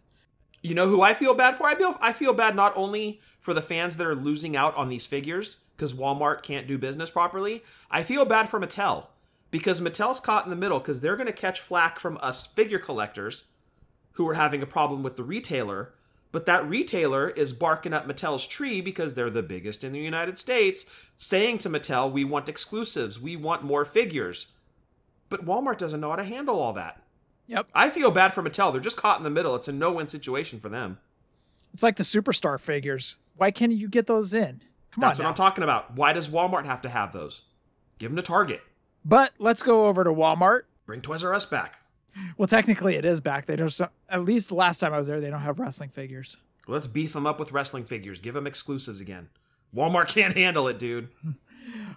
[0.64, 1.66] You know who I feel bad for?
[1.66, 4.88] I feel I feel bad not only for the fans that are losing out on
[4.88, 7.62] these figures because Walmart can't do business properly.
[7.90, 9.08] I feel bad for Mattel
[9.50, 12.78] because Mattel's caught in the middle because they're going to catch flack from us figure
[12.78, 13.44] collectors
[14.12, 15.92] who are having a problem with the retailer.
[16.32, 20.38] But that retailer is barking up Mattel's tree because they're the biggest in the United
[20.38, 20.86] States,
[21.18, 24.46] saying to Mattel, we want exclusives, we want more figures.
[25.28, 27.03] But Walmart doesn't know how to handle all that.
[27.46, 27.68] Yep.
[27.74, 28.72] I feel bad for Mattel.
[28.72, 29.54] They're just caught in the middle.
[29.54, 30.98] It's a no win situation for them.
[31.72, 33.16] it's like the superstar figures.
[33.36, 34.62] Why can't you get those in?
[34.90, 35.08] Come That's on.
[35.08, 35.28] That's what now.
[35.30, 35.94] I'm talking about.
[35.96, 37.42] Why does Walmart have to have those?
[37.98, 38.62] Give them to Target.
[39.04, 40.62] But let's go over to Walmart.
[40.86, 41.80] Bring Toys R Us back.
[42.38, 43.46] Well, technically, it is back.
[43.46, 43.78] They don't.
[44.08, 46.38] At least the last time I was there, they don't have wrestling figures.
[46.68, 48.20] Let's beef them up with wrestling figures.
[48.20, 49.28] Give them exclusives again.
[49.74, 51.08] Walmart can't handle it, dude.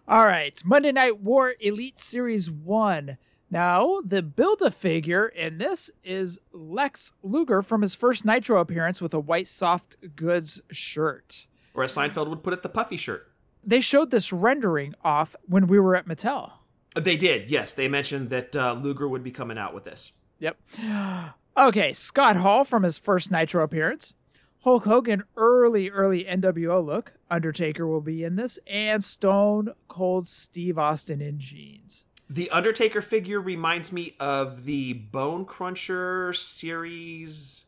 [0.08, 3.18] All right, Monday Night War Elite Series 1.
[3.50, 9.02] Now, the build a figure in this is Lex Luger from his first Nitro appearance
[9.02, 11.48] with a white soft goods shirt.
[11.74, 13.32] Or as Seinfeld would put it, the puffy shirt.
[13.64, 16.54] They showed this rendering off when we were at Mattel.
[16.96, 17.74] They did, yes.
[17.74, 20.12] They mentioned that uh, Luger would be coming out with this.
[20.40, 20.58] Yep.
[21.58, 24.14] Okay, Scott Hall from his first Nitro appearance.
[24.60, 27.14] Hulk Hogan, early, early NWO look.
[27.32, 28.60] Undertaker will be in this.
[28.68, 32.06] And Stone Cold Steve Austin in jeans.
[32.30, 37.66] The Undertaker figure reminds me of the Bone Cruncher series.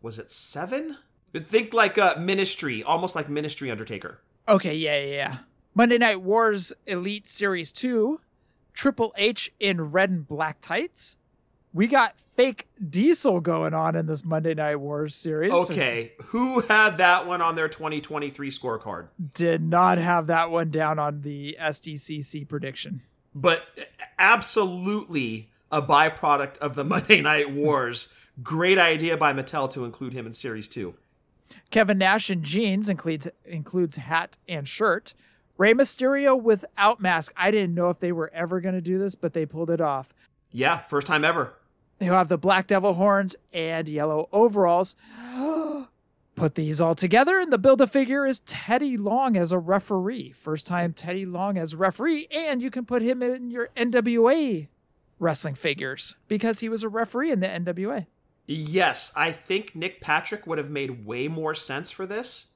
[0.00, 0.96] Was it seven?
[1.34, 4.20] Think like a Ministry, almost like Ministry Undertaker.
[4.48, 5.36] Okay, yeah, yeah, yeah.
[5.74, 8.20] Monday Night Wars Elite Series 2,
[8.74, 11.16] Triple H in red and black tights.
[11.74, 15.52] We got fake Diesel going on in this Monday Night Wars series.
[15.52, 19.08] Okay, who had that one on their 2023 scorecard?
[19.32, 23.02] Did not have that one down on the SDCC prediction.
[23.34, 23.62] But
[24.18, 28.08] absolutely a byproduct of the Monday Night Wars.
[28.42, 30.94] Great idea by Mattel to include him in Series 2.
[31.70, 35.14] Kevin Nash in jeans includes includes hat and shirt.
[35.58, 37.32] Rey Mysterio without mask.
[37.36, 39.80] I didn't know if they were ever going to do this, but they pulled it
[39.80, 40.14] off.
[40.50, 41.54] Yeah, first time ever.
[42.00, 44.96] He'll have the black devil horns and yellow overalls.
[46.34, 50.32] Put these all together, and the build a figure is Teddy Long as a referee.
[50.32, 54.68] First time Teddy Long as referee, and you can put him in your NWA
[55.18, 58.06] wrestling figures because he was a referee in the NWA.
[58.46, 62.46] Yes, I think Nick Patrick would have made way more sense for this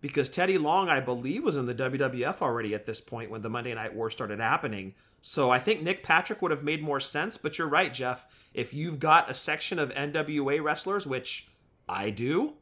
[0.00, 3.50] because Teddy Long, I believe, was in the WWF already at this point when the
[3.50, 4.94] Monday Night War started happening.
[5.20, 8.26] So I think Nick Patrick would have made more sense, but you're right, Jeff.
[8.54, 11.48] If you've got a section of NWA wrestlers, which
[11.88, 12.54] I do,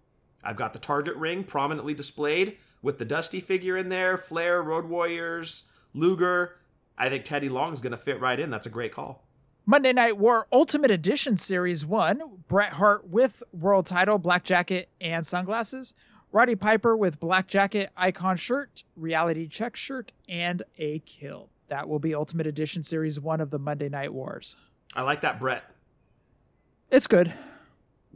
[0.43, 4.87] I've got the Target ring prominently displayed with the Dusty figure in there, Flair, Road
[4.87, 6.57] Warriors, Luger.
[6.97, 8.51] I think Teddy Long is going to fit right in.
[8.51, 9.25] That's a great call.
[9.69, 15.27] Monday Night War Ultimate Edition Series 1, Bret Hart with world title, black jacket, and
[15.27, 15.93] sunglasses.
[16.31, 21.51] Roddy Piper with black jacket, icon shirt, reality check shirt, and a kill.
[21.69, 24.55] That will be Ultimate Edition Series 1 of the Monday Night Wars.
[24.95, 25.65] I like that Bret.
[26.91, 27.33] It's good.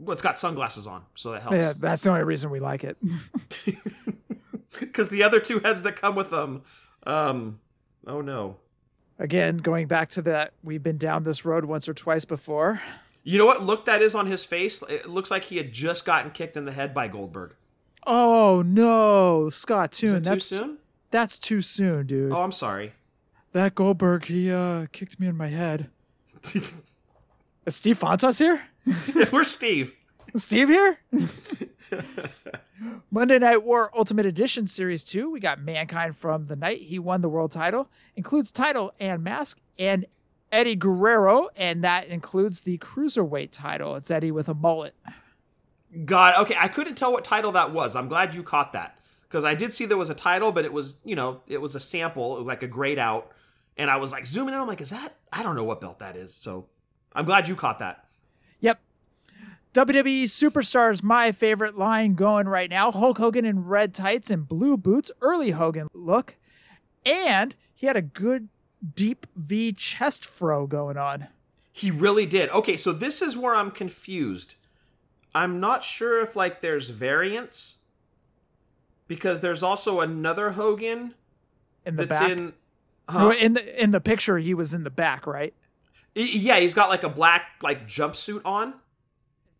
[0.01, 1.55] Well, it's got sunglasses on, so that helps.
[1.57, 2.97] Yeah, that's the only reason we like it.
[4.79, 6.63] because the other two heads that come with them
[7.05, 7.59] um
[8.07, 8.57] oh no
[9.19, 12.81] Again, going back to that, we've been down this road once or twice before.
[13.23, 16.05] you know what look that is on his face it looks like he had just
[16.05, 17.53] gotten kicked in the head by goldberg
[18.07, 20.77] Oh no, Scott is Toon, it too that's soon
[21.11, 22.31] that's too soon, dude.
[22.31, 22.93] oh i'm sorry
[23.51, 25.89] That Goldberg, he uh kicked me in my head.
[27.65, 28.63] Is Steve Fontas here?
[29.29, 29.93] where's steve
[30.35, 30.97] Steve here?
[33.11, 35.29] Monday Night War Ultimate Edition Series 2.
[35.29, 37.89] We got Mankind from the night he won the world title.
[38.15, 40.05] Includes title and mask and
[40.51, 43.97] Eddie Guerrero, and that includes the cruiserweight title.
[43.97, 44.95] It's Eddie with a mullet.
[46.05, 49.43] god okay i couldn't tell what title that was i'm glad you caught that because
[49.43, 51.81] i did see there was a title but it was you know it was a
[51.81, 53.29] sample like a grayed out
[53.75, 55.99] and i was like zooming in i'm like is that i don't know what belt
[55.99, 56.65] that is so
[57.11, 58.05] i'm glad you caught that
[58.61, 58.79] Yep.
[59.73, 62.91] WWE Superstars, my favorite line going right now.
[62.91, 66.35] Hulk Hogan in red tights and blue boots, early Hogan look.
[67.05, 68.49] And he had a good
[68.95, 71.27] deep V chest fro going on.
[71.71, 72.49] He really did.
[72.49, 74.55] Okay, so this is where I'm confused.
[75.33, 77.77] I'm not sure if like there's variants
[79.07, 81.13] because there's also another Hogan
[81.85, 82.29] In the that's back.
[82.31, 82.45] in.
[82.45, 82.53] No,
[83.09, 83.29] Huh?
[83.31, 85.53] in the in the picture, he was in the back, right?
[86.15, 88.75] Yeah, he's got like a black like jumpsuit on.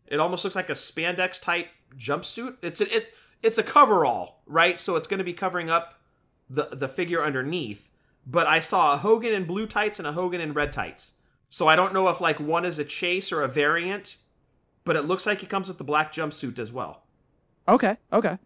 [0.06, 2.56] It almost looks like a spandex type jumpsuit.
[2.62, 4.78] It's a, it it's a coverall, right?
[4.78, 6.00] So it's going to be covering up
[6.48, 7.88] the the figure underneath.
[8.26, 11.14] But I saw a Hogan in blue tights and a Hogan in red tights.
[11.50, 14.16] So I don't know if like one is a chase or a variant,
[14.84, 17.02] but it looks like he comes with the black jumpsuit as well.
[17.68, 18.38] Okay, okay.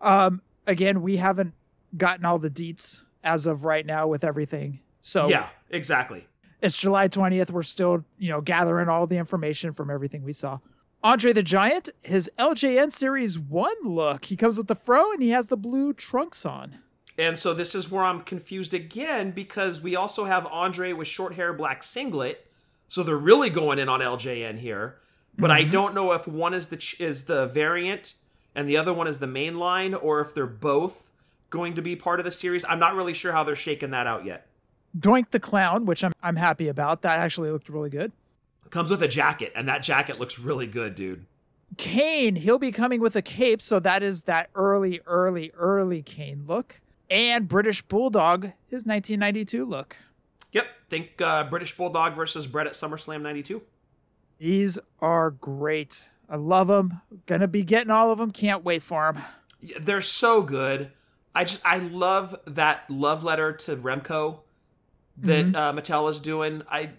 [0.00, 1.54] Um, again, we haven't
[1.96, 4.80] gotten all the deets as of right now with everything.
[5.00, 6.26] So Yeah, exactly.
[6.66, 7.50] It's July 20th.
[7.50, 10.58] We're still, you know, gathering all the information from everything we saw.
[11.02, 14.26] Andre the Giant, his LJN Series 1 look.
[14.26, 16.78] He comes with the fro and he has the blue trunks on.
[17.18, 21.34] And so this is where I'm confused again because we also have Andre with short
[21.34, 22.46] hair, black singlet.
[22.88, 24.96] So they're really going in on LJN here.
[25.38, 25.70] But I mm-hmm.
[25.70, 28.14] don't know if one is the ch- is the variant
[28.54, 31.10] and the other one is the main line, or if they're both
[31.50, 32.64] going to be part of the series.
[32.66, 34.46] I'm not really sure how they're shaking that out yet.
[34.98, 37.02] Doink the Clown, which I'm, I'm happy about.
[37.02, 38.12] That actually looked really good.
[38.70, 41.26] Comes with a jacket, and that jacket looks really good, dude.
[41.76, 46.44] Kane, he'll be coming with a cape, so that is that early, early, early Kane
[46.46, 46.80] look.
[47.08, 49.96] And British Bulldog, his 1992 look.
[50.52, 53.62] Yep, think uh, British Bulldog versus Bret at SummerSlam '92.
[54.38, 56.10] These are great.
[56.28, 57.00] I love them.
[57.26, 58.30] Gonna be getting all of them.
[58.30, 59.22] Can't wait for them.
[59.80, 60.92] They're so good.
[61.34, 64.40] I just I love that love letter to Remco
[65.18, 66.62] that uh, Mattel is doing.
[66.70, 66.90] I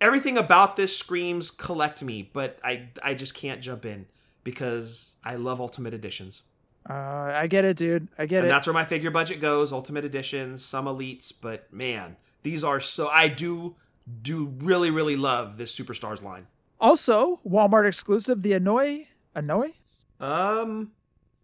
[0.00, 4.06] everything about this screams collect me, but I I just can't jump in
[4.44, 6.42] because I love Ultimate Editions,
[6.88, 8.08] Uh, I get it, dude.
[8.18, 8.48] I get and it.
[8.50, 9.72] that's where my figure budget goes.
[9.72, 13.08] Ultimate Editions, some elites, but man, these are so.
[13.08, 13.74] I do
[14.22, 16.46] do really really love this Superstars line.
[16.78, 19.06] Also, Walmart exclusive, the Anoa'i.
[19.34, 19.72] Anoa'i?
[20.20, 20.92] Um,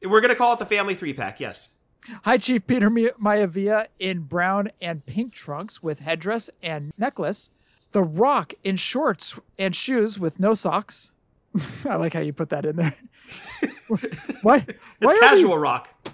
[0.04, 1.40] we're gonna call it the Family Three Pack.
[1.40, 1.68] Yes.
[2.24, 7.50] Hi, Chief Peter Maivia in brown and pink trunks with headdress and necklace.
[7.92, 11.12] The Rock in shorts and shoes with no socks.
[11.88, 12.94] I like how you put that in there.
[14.42, 14.64] why?
[14.68, 16.11] It's why are casual We, rock.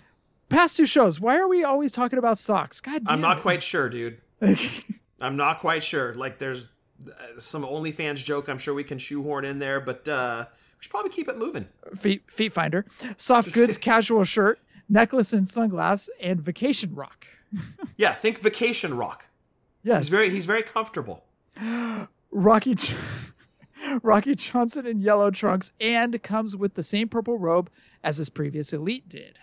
[0.48, 1.20] past two shows.
[1.20, 2.80] Why are we always talking about socks?
[2.80, 3.42] God damn I'm not it.
[3.42, 4.20] quite sure, dude.
[5.20, 6.14] I'm not quite sure.
[6.14, 6.68] Like, there's
[7.08, 10.90] uh, some OnlyFans joke I'm sure we can shoehorn in there, but uh, we should
[10.90, 11.66] probably keep it moving.
[11.96, 12.84] feet feet finder.
[13.16, 14.58] Soft goods, casual shirt,
[14.88, 17.26] necklace and sunglass, and vacation rock.
[17.96, 19.28] Yeah, think vacation rock.
[19.82, 21.24] Yes, He's very he's very comfortable.
[22.30, 22.76] Rocky
[24.02, 27.70] Rocky Johnson in yellow trunks and comes with the same purple robe
[28.02, 29.38] as his previous elite did.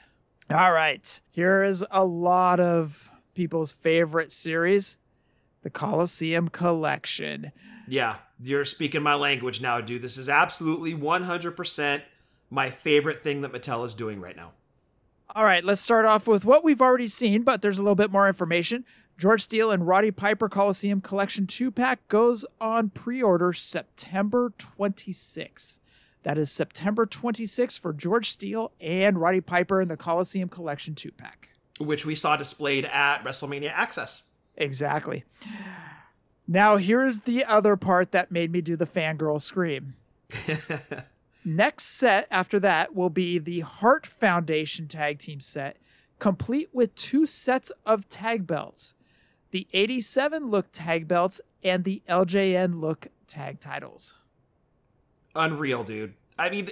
[0.51, 4.97] All right, here is a lot of people's favorite series,
[5.63, 7.51] the Coliseum Collection.
[7.87, 10.01] Yeah, you're speaking my language now, dude.
[10.01, 12.01] This is absolutely 100%
[12.49, 14.51] my favorite thing that Mattel is doing right now.
[15.35, 18.09] All right, let's start off with what we've already seen, but there's a little bit
[18.09, 18.85] more information.
[19.17, 25.81] George Steele and Roddy Piper Coliseum Collection 2 pack goes on pre order September 26.
[26.23, 31.11] That is September 26 for George Steele and Roddy Piper in the Coliseum Collection 2
[31.11, 31.49] pack.
[31.79, 34.23] Which we saw displayed at WrestleMania Access.
[34.55, 35.25] Exactly.
[36.47, 39.95] Now, here's the other part that made me do the fangirl scream.
[41.45, 45.77] Next set after that will be the Hart Foundation tag team set,
[46.19, 48.95] complete with two sets of tag belts
[49.55, 54.13] the 87 look tag belts and the LJN look tag titles.
[55.33, 56.13] Unreal, dude.
[56.37, 56.71] I mean,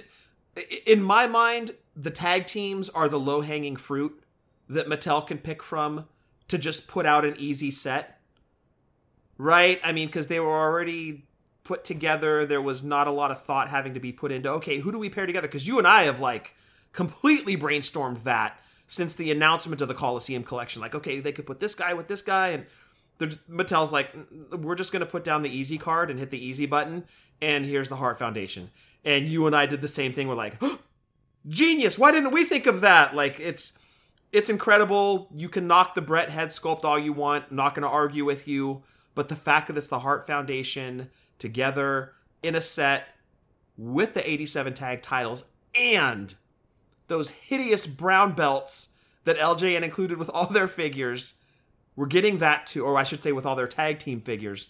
[0.84, 4.22] in my mind, the tag teams are the low hanging fruit
[4.68, 6.04] that Mattel can pick from
[6.48, 8.20] to just put out an easy set.
[9.38, 9.80] Right?
[9.82, 11.24] I mean, because they were already
[11.64, 12.46] put together.
[12.46, 14.98] There was not a lot of thought having to be put into, okay, who do
[14.98, 15.48] we pair together?
[15.48, 16.54] Because you and I have, like,
[16.92, 20.82] completely brainstormed that since the announcement of the Coliseum collection.
[20.82, 22.48] Like, okay, they could put this guy with this guy.
[22.48, 22.66] And
[23.18, 26.30] there's, Mattel's like, "Mm, we're just going to put down the easy card and hit
[26.30, 27.04] the easy button.
[27.40, 28.70] And here's the Hart Foundation.
[29.04, 30.28] And you and I did the same thing.
[30.28, 30.62] We're like,
[31.48, 31.98] genius.
[31.98, 33.14] Why didn't we think of that?
[33.14, 33.72] Like, it's.
[34.32, 35.28] It's incredible.
[35.32, 37.52] You can knock the Bret head sculpt all you want.
[37.52, 38.82] Not going to argue with you.
[39.14, 41.08] But the fact that it's the Hart Foundation
[41.38, 42.12] together
[42.42, 43.08] in a set
[43.76, 46.34] with the 87 tag titles and
[47.08, 48.88] those hideous brown belts
[49.24, 51.34] that LJN included with all their figures,
[51.96, 54.68] we're getting that too, or I should say, with all their tag team figures.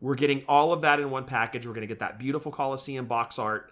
[0.00, 1.66] We're getting all of that in one package.
[1.66, 3.70] We're going to get that beautiful Coliseum box art.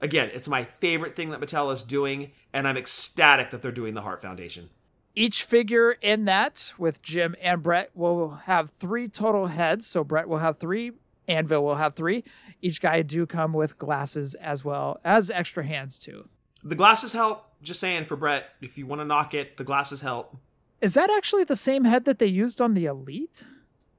[0.00, 3.94] Again, it's my favorite thing that Mattel is doing, and I'm ecstatic that they're doing
[3.94, 4.70] the Hart Foundation.
[5.14, 9.86] Each figure in that with Jim and Bret will have three total heads.
[9.86, 10.92] So Bret will have three
[11.28, 12.24] Anvil will have three.
[12.60, 16.28] Each guy do come with glasses as well as extra hands too.
[16.64, 17.44] The glasses help.
[17.62, 20.36] Just saying for Bret, if you want to knock it, the glasses help.
[20.80, 23.44] Is that actually the same head that they used on the Elite?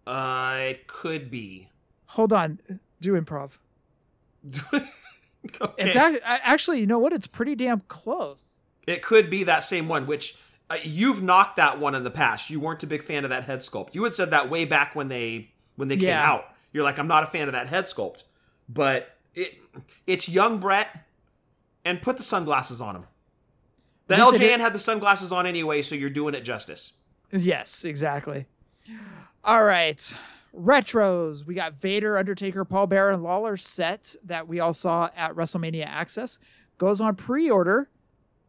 [0.07, 1.69] Uh, it could be.
[2.07, 2.59] Hold on,
[3.01, 3.57] do improv.
[4.73, 4.85] okay.
[5.77, 7.13] It's ac- actually, you know what?
[7.13, 8.57] It's pretty damn close.
[8.87, 10.37] It could be that same one, which
[10.69, 12.49] uh, you've knocked that one in the past.
[12.49, 13.93] You weren't a big fan of that head sculpt.
[13.93, 16.45] You had said that way back when they when they came out.
[16.71, 18.23] You're like, I'm not a fan of that head sculpt,
[18.67, 19.55] but it
[20.05, 20.87] it's young Bret,
[21.85, 23.05] and put the sunglasses on him.
[24.07, 26.93] The least it LJN had the sunglasses on anyway, so you're doing it justice.
[27.31, 28.47] Yes, exactly.
[29.43, 30.15] All right.
[30.55, 31.45] Retros.
[31.45, 35.85] We got Vader, Undertaker, Paul Bearer, and Lawler set that we all saw at WrestleMania
[35.85, 36.39] Access.
[36.77, 37.89] Goes on pre order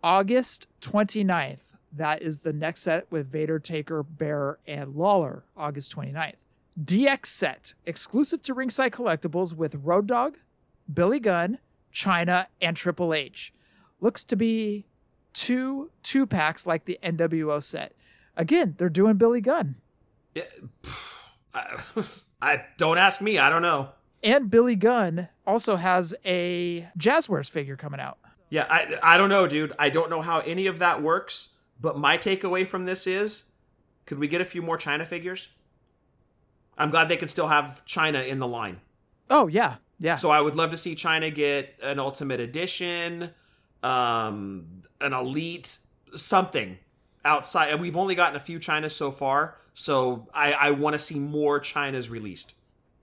[0.03, 1.75] August 29th.
[1.93, 6.35] That is the next set with Vader, Taker, Bearer, and Lawler, August 29th.
[6.83, 10.37] DX set, exclusive to Ringside Collectibles with Road Dogg,
[10.93, 11.59] Billy Gunn,
[11.93, 13.53] Chyna, and Triple H.
[14.01, 14.87] Looks to be
[15.33, 17.93] two two packs like the NWO set.
[18.37, 19.77] Again, they're doing Billy Gunn.
[21.55, 21.83] I,
[22.43, 23.39] I don't ask me.
[23.39, 23.91] I don't know.
[24.23, 28.19] And Billy Gunn also has a Jazzwares figure coming out.
[28.49, 29.73] Yeah, I I don't know, dude.
[29.79, 31.51] I don't know how any of that works.
[31.81, 33.45] But my takeaway from this is,
[34.05, 35.49] could we get a few more Chyna figures?
[36.79, 38.81] I'm glad they can still have Chyna in the line.
[39.29, 40.17] Oh yeah, yeah.
[40.17, 43.31] So I would love to see Chyna get an Ultimate Edition,
[43.83, 45.79] um, an Elite,
[46.17, 46.79] something
[47.25, 47.79] outside.
[47.81, 51.61] We've only gotten a few Chynas so far, so I, I want to see more
[51.61, 52.55] Chynas released.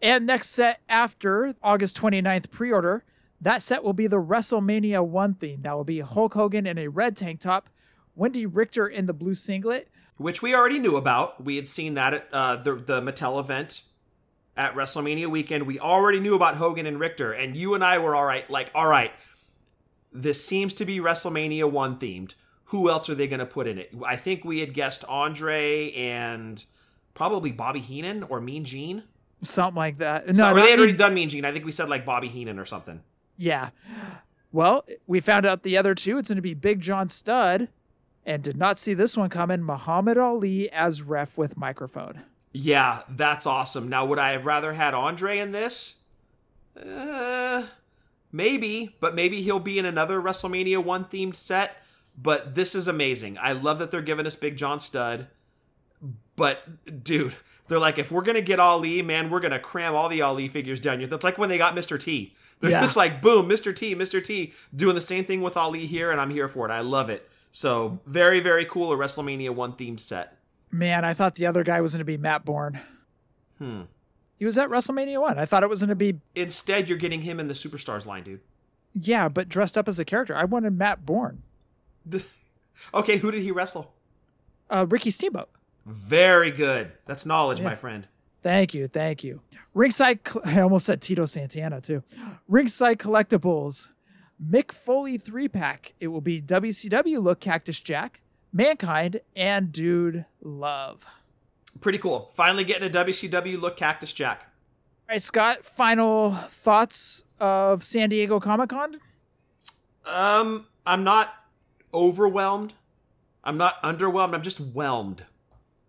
[0.01, 3.03] And next set after August 29th pre order,
[3.41, 5.61] that set will be the WrestleMania 1 theme.
[5.61, 7.70] That will be Hulk Hogan in a red tank top,
[8.18, 9.89] Wendi Richter in the blue singlet.
[10.18, 11.43] Which we already knew about.
[11.43, 13.84] We had seen that at uh, the the Mattel event
[14.55, 15.65] at WrestleMania weekend.
[15.68, 18.49] We already knew about Hogan and Richter, and you and I were all right.
[18.49, 19.11] Like, all right,
[20.11, 22.34] this seems to be WrestleMania one themed.
[22.65, 23.93] Who else are they going to put in it?
[24.05, 26.63] I think we had guessed Andre and
[27.13, 29.03] probably Bobby Heenan or Mean Gene.
[29.41, 30.28] Something like that.
[30.36, 31.45] No, or they had already Mean- done Mean Gene.
[31.45, 33.01] I think we said like Bobby Heenan or something.
[33.38, 33.70] Yeah.
[34.51, 36.18] Well, we found out the other two.
[36.18, 37.68] It's going to be Big John Studd,
[38.28, 39.63] and did not see this one coming.
[39.63, 42.21] Muhammad Ali as ref with microphone.
[42.51, 43.88] Yeah, that's awesome.
[43.89, 45.95] Now, would I have rather had Andre in this?
[46.80, 47.63] Uh,
[48.32, 51.78] maybe, but maybe he'll be in another WrestleMania 1 themed set.
[52.19, 53.38] But this is amazing.
[53.39, 55.28] I love that they're giving us Big John Studd.
[56.36, 57.36] But, dude,
[57.67, 60.21] they're like, if we're going to get Ali, man, we're going to cram all the
[60.21, 61.07] Ali figures down you.
[61.07, 61.99] That's like when they got Mr.
[62.01, 62.36] T.
[62.59, 62.82] They're Yeah.
[62.82, 63.75] just like, boom, Mr.
[63.75, 64.23] T, Mr.
[64.23, 66.71] T, doing the same thing with Ali here, and I'm here for it.
[66.71, 67.30] I love it.
[67.60, 68.93] So, very, very cool.
[68.93, 70.38] A WrestleMania 1 themed set.
[70.70, 72.80] Man, I thought the other guy was going to be Matt Borne.
[73.58, 73.82] Hmm.
[74.38, 75.39] He was at WrestleMania 1.
[75.39, 78.22] I thought it was going to be, Instead, you're getting him in the Superstars line,
[78.22, 78.41] dude.
[78.93, 80.36] yeah, but dressed up as a character.
[80.36, 81.41] I wanted Matt Borne.
[82.93, 83.91] okay, who did he wrestle?
[84.70, 85.49] Uh, Ricky Steamboat.
[85.84, 86.91] Very good.
[87.08, 88.08] That's knowledge, my friend.
[88.43, 89.41] Thank you, thank you.
[89.74, 92.03] Ringside, I almost said Tito Santana too.
[92.47, 93.89] Ringside Collectibles,
[94.44, 95.94] Mick Foley three pack.
[96.00, 98.22] It will be WCW look Cactus Jack,
[98.54, 101.06] Mankind, and Dude Love.
[101.82, 102.32] Pretty cool.
[102.36, 104.52] Finally getting a WCW look Cactus Jack.
[105.10, 105.66] All right, Scott.
[105.66, 109.00] Final thoughts of San Diego Comic Con?
[110.06, 111.34] Um, I'm not
[111.94, 112.74] overwhelmed.
[113.44, 114.34] I'm not underwhelmed.
[114.34, 115.24] I'm just whelmed.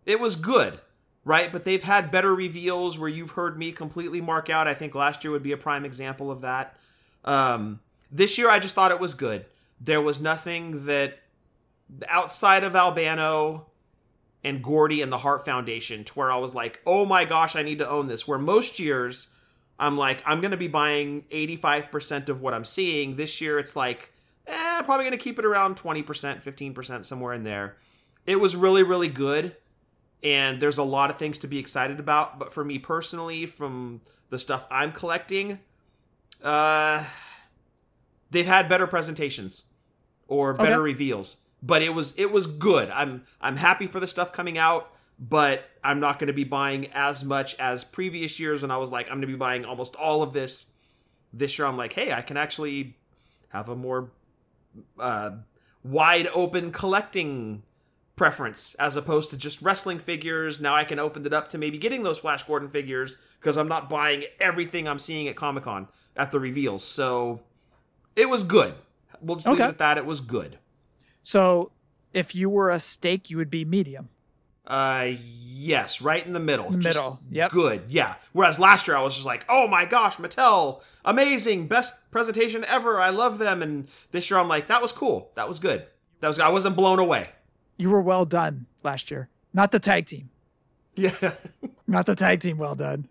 [0.07, 0.81] It was good,
[1.25, 1.53] right?
[1.53, 4.69] But they've had better reveals where you've heard me completely mark out.
[4.69, 6.77] I think last year would be a prime example of that.
[7.25, 7.81] Um,
[8.11, 9.47] this year, I just thought it was good.
[9.81, 11.21] There was nothing that
[12.09, 13.67] outside of Albano
[14.45, 17.63] and Gordy and the Hart Foundation to where I was like, oh my gosh, I
[17.63, 18.27] need to own this.
[18.27, 19.29] Where most years,
[19.79, 23.17] I'm like, I'm going to be buying 85% of what I'm seeing.
[23.17, 24.13] This year, it's like,
[24.47, 26.05] eh, probably going to keep it around 20%,
[26.43, 27.77] 15%, somewhere in there.
[28.27, 29.57] It was really, really good.
[30.23, 32.39] And there's a lot of things to be excited about.
[32.39, 34.01] But for me personally, from
[34.31, 35.61] the stuff I'm collecting,
[36.43, 37.05] uh,
[38.31, 39.65] they've had better presentations
[40.27, 40.81] or better Okay.
[40.81, 41.39] reveals.
[41.63, 42.91] But it was it was good.
[42.91, 46.87] I'm I'm happy for the stuff coming out, but I'm not going to be buying
[46.93, 49.97] as much as previous years when I was like I'm going to be buying almost
[49.97, 50.67] all of this.
[51.33, 52.97] This year I'm like, hey, I can actually
[53.49, 54.11] have a more
[54.99, 55.31] uh,
[55.83, 57.63] wide open collecting
[58.15, 60.61] preference as opposed to just wrestling figures.
[60.61, 63.69] Now I can open it up to maybe getting those Flash Gordon figures because I'm
[63.69, 66.85] not buying everything I'm seeing at Comic Con at the reveals.
[66.85, 67.43] So
[68.19, 68.75] it was good.
[69.21, 69.99] We'll just leave it at that.
[69.99, 70.59] It was good.
[71.23, 71.73] So,
[72.13, 74.09] if you were a steak, you would be medium.
[74.67, 76.71] Uh, yes, right in the middle.
[76.71, 77.51] Middle, yep.
[77.51, 78.17] Good, yeah.
[78.33, 83.01] Whereas last year I was just like, oh my gosh, Mattel, amazing, best presentation ever.
[83.01, 83.63] I love them.
[83.63, 85.33] And this year I'm like, that was cool.
[85.37, 85.87] That was good.
[86.21, 86.39] That was.
[86.39, 87.31] I wasn't blown away.
[87.79, 89.31] You were well done last year.
[89.55, 90.31] Not the tag team.
[90.97, 91.33] Yeah,
[91.87, 92.59] Not the tag team.
[92.59, 93.09] Well done.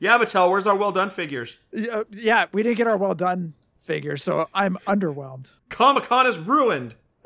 [0.00, 0.50] yeah, Mattel.
[0.50, 1.58] Where's our well done figures?
[1.72, 5.54] Yeah, yeah, we didn't get our well done figure, so I'm underwhelmed.
[5.68, 6.94] Comic Con is ruined.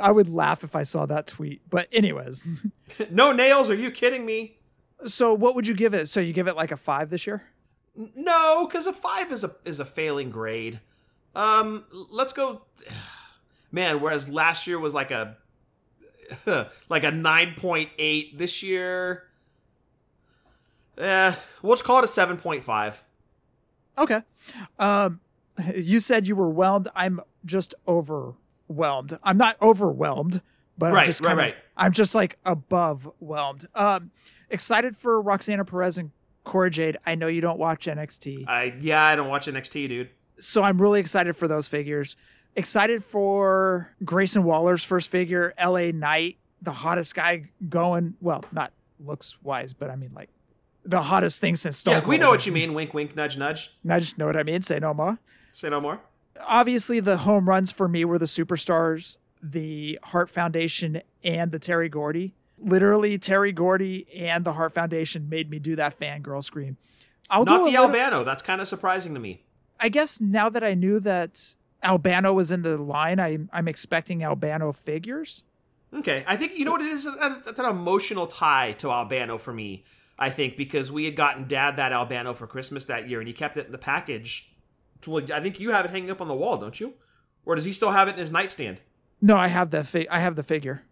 [0.00, 1.62] I, would laugh if I saw that tweet.
[1.68, 2.46] But anyways,
[3.10, 3.70] no nails.
[3.70, 4.58] Are you kidding me?
[5.06, 6.08] so what would you give it?
[6.08, 7.44] So you give it like a five this year?
[8.14, 10.80] No, because a five is a is a failing grade.
[11.34, 12.62] Um, let's go.
[13.70, 15.36] Man, whereas last year was like a
[16.88, 18.38] like a nine point eight.
[18.38, 19.24] This year,
[20.96, 23.02] eh, we'll just call it a seven point five.
[23.98, 24.22] Okay.
[24.78, 25.20] Um,
[25.76, 26.88] you said you were whelmed.
[26.94, 29.18] I'm just overwhelmed.
[29.22, 30.40] I'm not overwhelmed,
[30.76, 31.56] but I'm just kinda, right.
[31.76, 33.66] I'm just like above whelmed.
[33.74, 34.10] Um,
[34.50, 36.10] excited for Roxanne Perez and
[36.44, 36.96] Cora Jade.
[37.06, 40.10] I know you don't watch NXT, I yeah, I don't watch NXT, dude.
[40.38, 42.16] so I'm really excited for those figures.
[42.56, 48.14] Excited for Grayson Waller's first figure, LA Knight, the hottest guy going.
[48.20, 48.72] Well, not
[49.04, 50.30] looks wise, but I mean like
[50.84, 52.74] the hottest thing since Stone Yeah, we know what you mean.
[52.74, 53.72] Wink, wink, nudge, nudge.
[53.88, 54.62] I just know what I mean.
[54.62, 55.18] Say no more.
[55.52, 56.00] Say no more.
[56.46, 61.88] obviously the home runs for me were the superstars, the Hart Foundation, and the Terry
[61.88, 62.34] Gordy.
[62.58, 66.76] Literally, Terry Gordy and the Hart Foundation made me do that fangirl scream.
[67.30, 68.24] I'll Not the Albano.
[68.24, 69.42] That's kind of surprising to me.
[69.78, 71.54] I guess now that I knew that
[71.84, 75.44] Albano was in the line, I'm I'm expecting Albano figures.
[75.94, 77.06] Okay, I think you know what it is.
[77.06, 79.84] It's an emotional tie to Albano for me.
[80.18, 83.34] I think because we had gotten Dad that Albano for Christmas that year, and he
[83.34, 84.50] kept it in the package.
[85.06, 86.94] Well, I think you have it hanging up on the wall, don't you?
[87.46, 88.80] Or does he still have it in his nightstand?
[89.22, 90.82] No, I have the fi- I have the figure.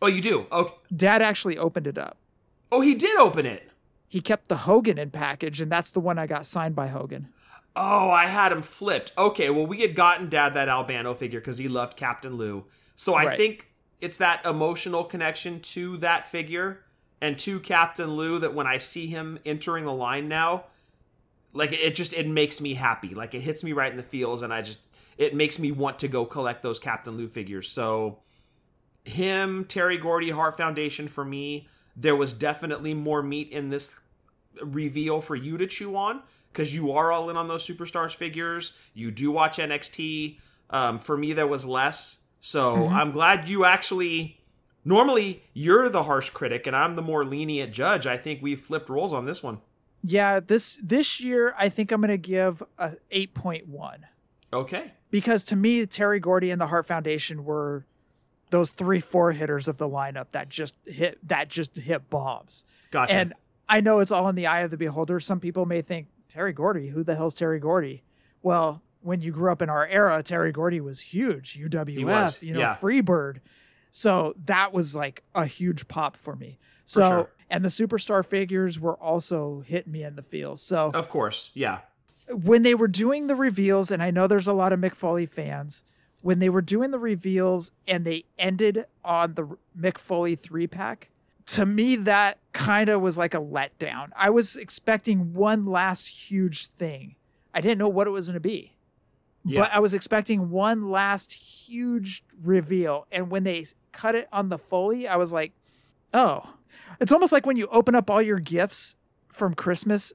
[0.00, 0.46] Oh, you do.
[0.50, 0.74] Okay.
[0.94, 2.16] Dad actually opened it up.
[2.72, 3.70] Oh, he did open it.
[4.08, 7.28] He kept the Hogan in package, and that's the one I got signed by Hogan.
[7.74, 9.12] Oh, I had him flipped.
[9.16, 12.64] Okay, well, we had gotten Dad that Albano figure because he loved Captain Lou.
[12.96, 13.38] So I Right.
[13.38, 13.70] think
[14.00, 16.81] it's that emotional connection to that figure
[17.22, 20.64] and to Captain Lou that when I see him entering the line now,
[21.52, 23.14] like it just it makes me happy.
[23.14, 24.80] Like it hits me right in the feels, and I just
[25.16, 27.70] it makes me want to go collect those Captain Lou figures.
[27.70, 28.18] So
[29.04, 31.68] him, Terry Gordy, Hart Foundation for me.
[31.96, 33.94] There was definitely more meat in this
[34.60, 38.72] reveal for you to chew on because you are all in on those superstars figures.
[38.94, 40.38] You do watch NXT.
[40.70, 42.18] Um, for me, there was less.
[42.40, 44.41] So I'm glad you actually.
[44.84, 48.06] Normally, you're the harsh critic and I'm the more lenient judge.
[48.06, 49.58] I think we've flipped roles on this one.
[50.04, 54.06] Yeah, this this year I think I'm gonna give a eight point one.
[54.54, 54.92] Okay.
[55.10, 57.86] because to me, Terry Gordy and the Hart Foundation were
[58.50, 62.64] those three four hitters of the lineup that just hit that just hit bombs.
[62.90, 63.14] Gotcha.
[63.14, 63.34] And
[63.68, 65.20] I know it's all in the eye of the beholder.
[65.20, 68.02] Some people may think Terry Gordy, who the hell's Terry Gordy?
[68.42, 71.58] Well, when you grew up in our era, Terry Gordy was huge.
[71.58, 72.76] UWF, was, you know, yeah.
[72.78, 73.38] Freebird.
[73.92, 76.58] So that was like a huge pop for me.
[76.84, 77.30] So sure.
[77.48, 80.60] and the superstar figures were also hitting me in the feels.
[80.62, 81.50] So Of course.
[81.54, 81.80] Yeah.
[82.28, 85.26] when they were doing the reveals, and I know there's a lot of Mick Foley
[85.26, 85.84] fans,
[86.22, 91.10] when they were doing the reveals and they ended on the Mick Foley three pack,
[91.46, 94.10] to me, that kind of was like a letdown.
[94.16, 97.16] I was expecting one last huge thing.
[97.52, 98.71] I didn't know what it was going to be,
[99.44, 99.62] Yeah.
[99.62, 103.06] but I was expecting one last huge reveal.
[103.10, 105.52] And when they cut it on the Foley, I was like,
[106.14, 106.54] oh,
[107.00, 108.96] it's almost like when you open up all your gifts
[109.28, 110.12] from Christmas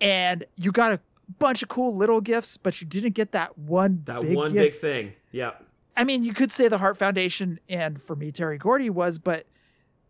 [0.00, 1.00] and you got a
[1.38, 4.72] bunch of cool little gifts, but you didn't get that one That big one gift.
[4.72, 5.12] big thing.
[5.30, 5.52] Yeah.
[5.96, 9.46] I mean, you could say the Hart Foundation and for me, Terry Gordy was, but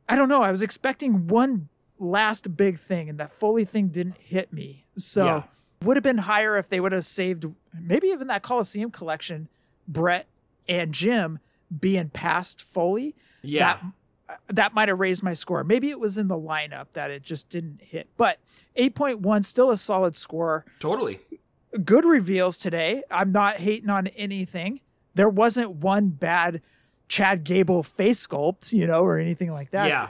[0.08, 0.42] I don't know.
[0.42, 1.68] I was expecting one
[1.98, 4.84] last big thing, and that Foley thing didn't hit me.
[4.96, 5.42] So Yeah.
[5.82, 7.46] Would have been higher if they would have saved
[7.78, 9.48] maybe even that Coliseum collection,
[9.86, 10.26] Bret
[10.68, 11.38] and Jim
[11.80, 13.14] being past Foley.
[13.42, 13.78] Yeah.
[14.28, 15.62] That, that might have raised my score.
[15.62, 18.08] Maybe it was in the lineup that it just didn't hit.
[18.16, 18.38] But
[18.76, 21.20] 8.1, still a solid score Totally.
[21.84, 23.04] good reveals today.
[23.10, 24.80] I'm not hating on anything.
[25.14, 26.60] There wasn't one bad
[27.08, 29.88] Chad Gable face sculpt, you know, or anything like that.
[29.88, 30.08] Yeah.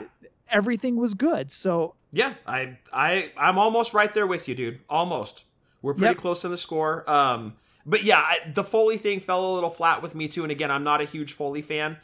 [0.49, 1.51] Everything was good.
[1.51, 4.79] So Yeah, I I I'm almost right there with you, dude.
[4.89, 5.43] Almost.
[5.87, 6.17] We're pretty Yep.
[6.17, 7.09] close in the score.
[7.09, 7.53] Um,
[7.85, 10.43] but yeah, I, the Foley thing fell a little flat with me too.
[10.43, 11.95] And again, I'm not a huge Foley fan.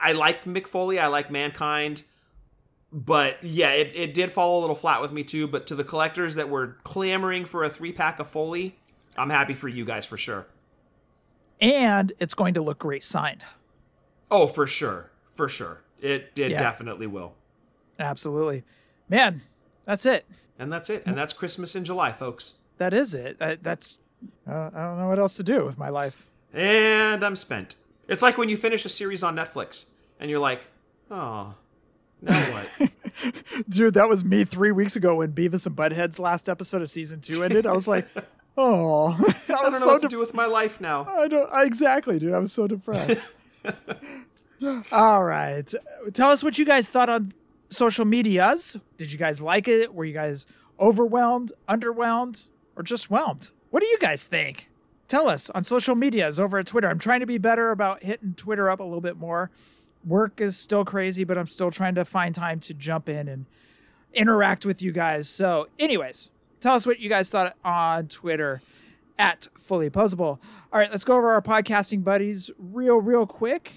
[0.00, 0.98] I like Mick Foley.
[0.98, 2.02] I like Mankind.
[2.92, 5.46] But yeah, it, it did fall a little flat with me too.
[5.46, 8.76] But to the collectors that were clamoring for a three pack of Foley,
[9.16, 10.46] I'm happy for you guys for sure.
[11.60, 13.42] and it's going to look great signed.
[14.30, 15.80] Oh, for sure, for sure.
[16.00, 16.58] It it Yeah.
[16.60, 17.34] definitely will.
[17.98, 18.64] Absolutely.
[19.08, 19.42] Man,
[19.84, 20.26] that's it.
[20.58, 21.02] And that's it.
[21.06, 22.54] And that's Christmas in July, folks.
[22.78, 23.38] That is it.
[23.38, 24.00] That, that's,
[24.48, 26.26] uh, I don't know what else to do with my life.
[26.52, 27.76] And I'm spent.
[28.08, 29.86] It's like when you finish a series on Netflix
[30.20, 30.62] and you're like,
[31.10, 31.54] oh,
[32.20, 32.90] now what?
[33.68, 37.20] Dude, that was me three weeks ago when Beavis and Butthead's last episode of season
[37.20, 37.66] two ended.
[37.66, 38.06] I was like,
[38.56, 39.12] oh,
[39.48, 41.06] I I don't know so what to de- do with my life now.
[41.10, 42.32] I don't I, exactly, dude.
[42.34, 43.32] I was so depressed.
[44.92, 45.72] All right,
[46.12, 47.32] tell us what you guys thought on
[47.68, 48.76] social medias.
[48.96, 49.92] Did you guys like it?
[49.94, 50.46] Were you guys
[50.78, 52.46] overwhelmed, underwhelmed,
[52.76, 53.50] or just whelmed?
[53.70, 54.68] What do you guys think?
[55.08, 56.88] Tell us on social medias over at Twitter.
[56.88, 59.50] I'm trying to be better about hitting Twitter up a little bit more.
[60.06, 63.46] Work is still crazy, but I'm still trying to find time to jump in and
[64.14, 65.28] interact with you guys.
[65.28, 66.30] So, anyways,
[66.60, 68.62] tell us what you guys thought on Twitter
[69.18, 70.38] at Fully Posable.
[70.72, 73.72] All right, let's go over our podcasting buddies real, real quick.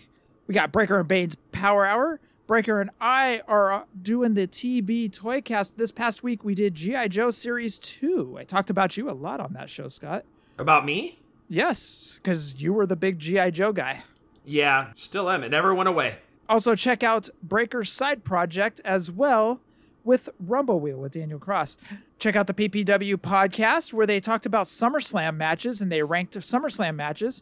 [0.48, 2.20] We got Breaker and Bane's Power Hour.
[2.48, 5.78] Breaker and I are uh, doing the TB Toycast.
[5.78, 7.08] This past week, we did G.I.
[7.08, 8.38] Joe Series 2.
[8.40, 10.26] I talked about you a lot on that show, Scott.
[10.60, 11.18] About me?
[11.50, 13.50] Yes, because you were the big G.I.
[13.50, 14.04] Joe guy.
[14.46, 15.42] Yeah, still am.
[15.44, 16.18] It never went away.
[16.48, 19.60] Also, check out Breaker's side project as well
[20.04, 21.78] with Rumble Wheel with Daniel Cross.
[22.20, 26.94] Check out the PPW podcast where they talked about SummerSlam matches and they ranked SummerSlam
[26.96, 27.42] matches.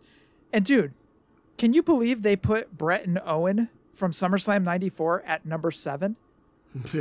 [0.53, 0.93] And dude,
[1.57, 6.15] can you believe they put Bret and Owen from SummerSlam 94 at number seven?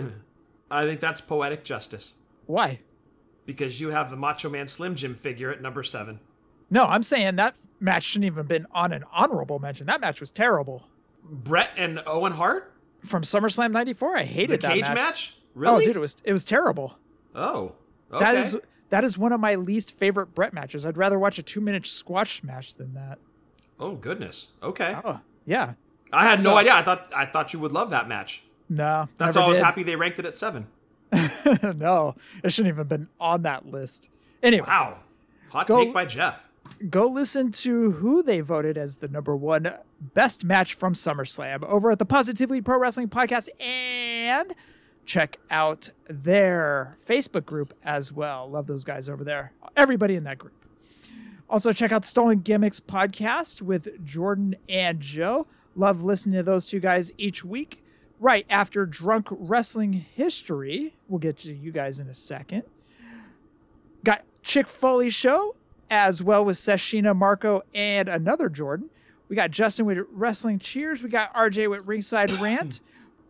[0.71, 2.15] I think that's poetic justice
[2.47, 2.81] Why?
[3.47, 6.21] because you have the Macho Man Slim Jim figure at number seven.
[6.71, 9.87] No, I'm saying that match shouldn't even been on an honorable mention.
[9.87, 10.85] That match was terrible.
[11.25, 12.73] Bret and Owen Hart?
[13.05, 14.95] From SummerSlam 94, I The hated that cage match.
[14.95, 15.37] match?
[15.67, 16.99] Oh, dude, it was it was terrible.
[17.35, 17.75] Oh.
[18.13, 18.25] Okay.
[18.25, 18.57] That is
[18.91, 20.87] that is one of my least favorite Bret matches.
[20.87, 23.19] I'd rather watch a two minute squash match than that.
[23.81, 24.49] Oh goodness.
[24.63, 24.97] Okay.
[25.05, 25.75] Oh yeah,
[26.13, 26.75] I had So- no idea.
[26.75, 28.43] I thought I thought you would love that match.
[28.69, 29.65] no, That's why I was did.
[29.65, 30.67] happy they ranked it at seven.
[31.77, 34.09] no, it shouldn't even been on that list.
[34.43, 34.99] Anyway, Wow.
[35.51, 36.49] Hot Go- take by Jeff.
[36.89, 41.91] go listen to who they voted as the number one best match from SummerSlam over
[41.91, 44.55] at the Positively Pro Wrestling Podcast and
[45.05, 48.49] check out their Facebook group as well.
[48.49, 49.53] Love those guys over there.
[49.77, 50.55] Everybody in that group.
[51.51, 55.47] Also, check out the Stolen Gimmicks podcast with Jordan and Joe.
[55.75, 57.83] Love listening to those two guys each week.
[58.21, 62.63] Right after Drunk Wrestling History, we'll get to you guys in a second.
[64.05, 65.57] Got Chick Foley Show
[65.93, 68.89] as well with Sashina Marco, and another Jordan.
[69.29, 71.03] We got Justin with Wrestling Cheers.
[71.03, 72.81] We got RJ with Ringside Rant.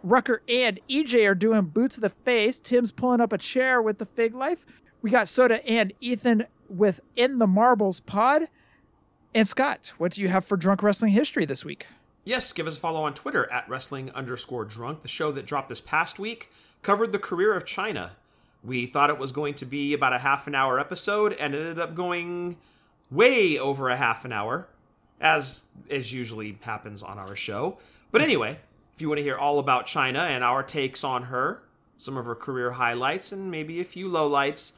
[0.05, 2.61] Rucker and EJ are doing boots to the face.
[2.61, 4.65] Tim's pulling up a chair with the Fig Life.
[5.01, 8.49] We got Soda and Ethan with In the Marbles Pod.
[9.35, 11.87] And Scott, what do you have for drunk wrestling history this week?
[12.25, 15.03] Yes, give us a follow on Twitter at wrestling underscore drunk.
[15.03, 16.51] The show that dropped this past week
[16.83, 18.11] covered the career of Chyna.
[18.63, 21.59] We thought it was going to be about a half an hour episode and it
[21.59, 22.59] ended up going
[23.11, 24.69] way over a half an hour,
[25.21, 27.79] as as usually happens on our show.
[28.13, 28.27] But hmm.
[28.27, 28.59] anyway,
[28.95, 31.63] if you want to hear all about Chyna and our takes on her,
[31.97, 34.73] some of her career highlights, and maybe a few lowlights,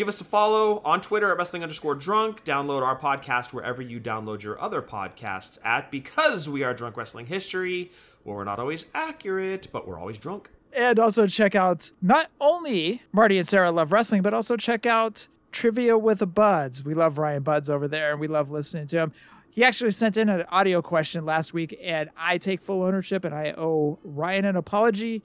[0.00, 2.42] give us a follow on Twitter at wrestling underscore drunk.
[2.42, 7.26] Download our podcast wherever you download your other podcasts at because we are drunk wrestling
[7.26, 7.92] history.
[8.24, 10.48] Well, we're not always accurate, but we're always drunk.
[10.72, 15.28] And also check out not only Marty and Sarah Love Wrestling, but also check out
[15.52, 16.82] Trivia with the Buds.
[16.82, 19.12] We love Ryan Buds over there and we love listening to him.
[19.50, 23.34] He actually sent in an audio question last week, and I take full ownership and
[23.34, 25.22] I owe Ryan an apology.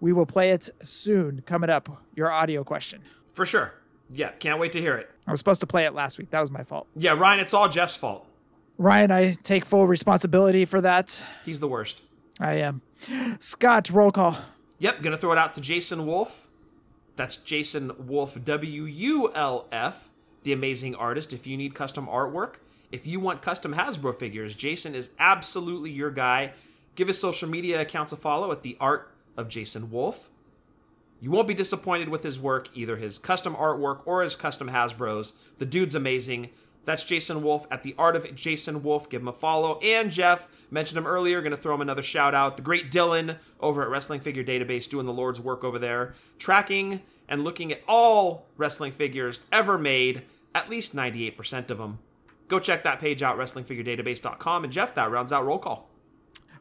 [0.00, 1.42] We will play it soon.
[1.46, 3.02] Coming up, your audio question.
[3.32, 3.74] For sure.
[4.10, 5.10] Yeah, can't wait to hear it.
[5.26, 6.30] I was supposed to play it last week.
[6.30, 6.86] That was my fault.
[6.94, 8.26] Yeah, Ryan, it's all Jeff's fault.
[8.78, 11.22] Ryan, I take full responsibility for that.
[11.44, 12.02] He's the worst.
[12.40, 12.82] I am.
[13.40, 14.36] Scott, roll call.
[14.78, 16.46] Yep, gonna throw it out to Jason Wolf.
[17.16, 20.08] That's Jason Wolf, W U L F,
[20.44, 21.32] the amazing artist.
[21.32, 22.56] If you need custom artwork,
[22.92, 26.52] if you want custom Hasbro figures, Jason is absolutely your guy.
[26.94, 30.30] Give his social media accounts a follow at the art of Jason Wolf.
[31.20, 35.32] You won't be disappointed with his work, either his custom artwork or his custom Hasbros.
[35.58, 36.50] The dude's amazing.
[36.84, 39.10] That's Jason Wolf at the Art of Jason Wolf.
[39.10, 39.78] Give him a follow.
[39.80, 41.42] And Jeff mentioned him earlier.
[41.42, 42.56] Going to throw him another shout out.
[42.56, 47.02] The great Dylan over at Wrestling Figure Database doing the Lord's work over there, tracking
[47.28, 50.22] and looking at all wrestling figures ever made,
[50.54, 51.98] at least 98% of them.
[52.48, 54.64] Go check that page out, WrestlingFigureDatabase.com.
[54.64, 55.87] And Jeff, that rounds out roll call.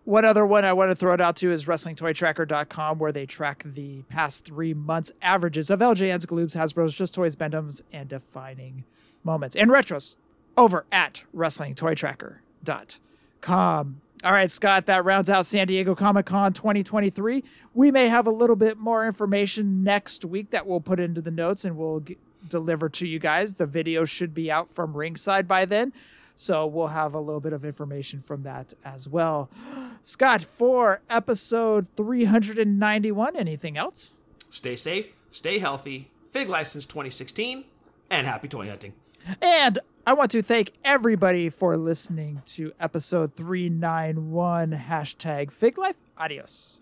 [0.08, 3.64] One other one I want to throw it out to is WrestlingToyTracker.com, where they track
[3.66, 8.86] the past three months' averages of LJNs, Galoobs, Hasbro's, Just Toys, Bend-Ems, and defining
[9.26, 10.16] moments and retros
[10.56, 13.02] over at WrestlingToyTracker.com.
[13.42, 14.02] Com.
[14.24, 17.44] All right, Scott, that rounds out San Diego Comic Con 2023.
[17.74, 21.32] We may have a little bit more information next week that we'll put into the
[21.32, 22.18] notes and we'll g-
[22.48, 23.56] deliver to you guys.
[23.56, 25.92] The video should be out from ringside by then.
[26.38, 29.50] So we'll have a little bit of information from that as well.
[30.04, 34.14] Scott, for episode 391, anything else?
[34.50, 37.66] Stay safe, stay healthy, Fig License 2016,
[38.10, 38.94] and happy toy hunting.
[39.42, 45.98] And I want to thank everybody for listening to episode 391 hashtag Fig Life.
[46.18, 46.82] Adios.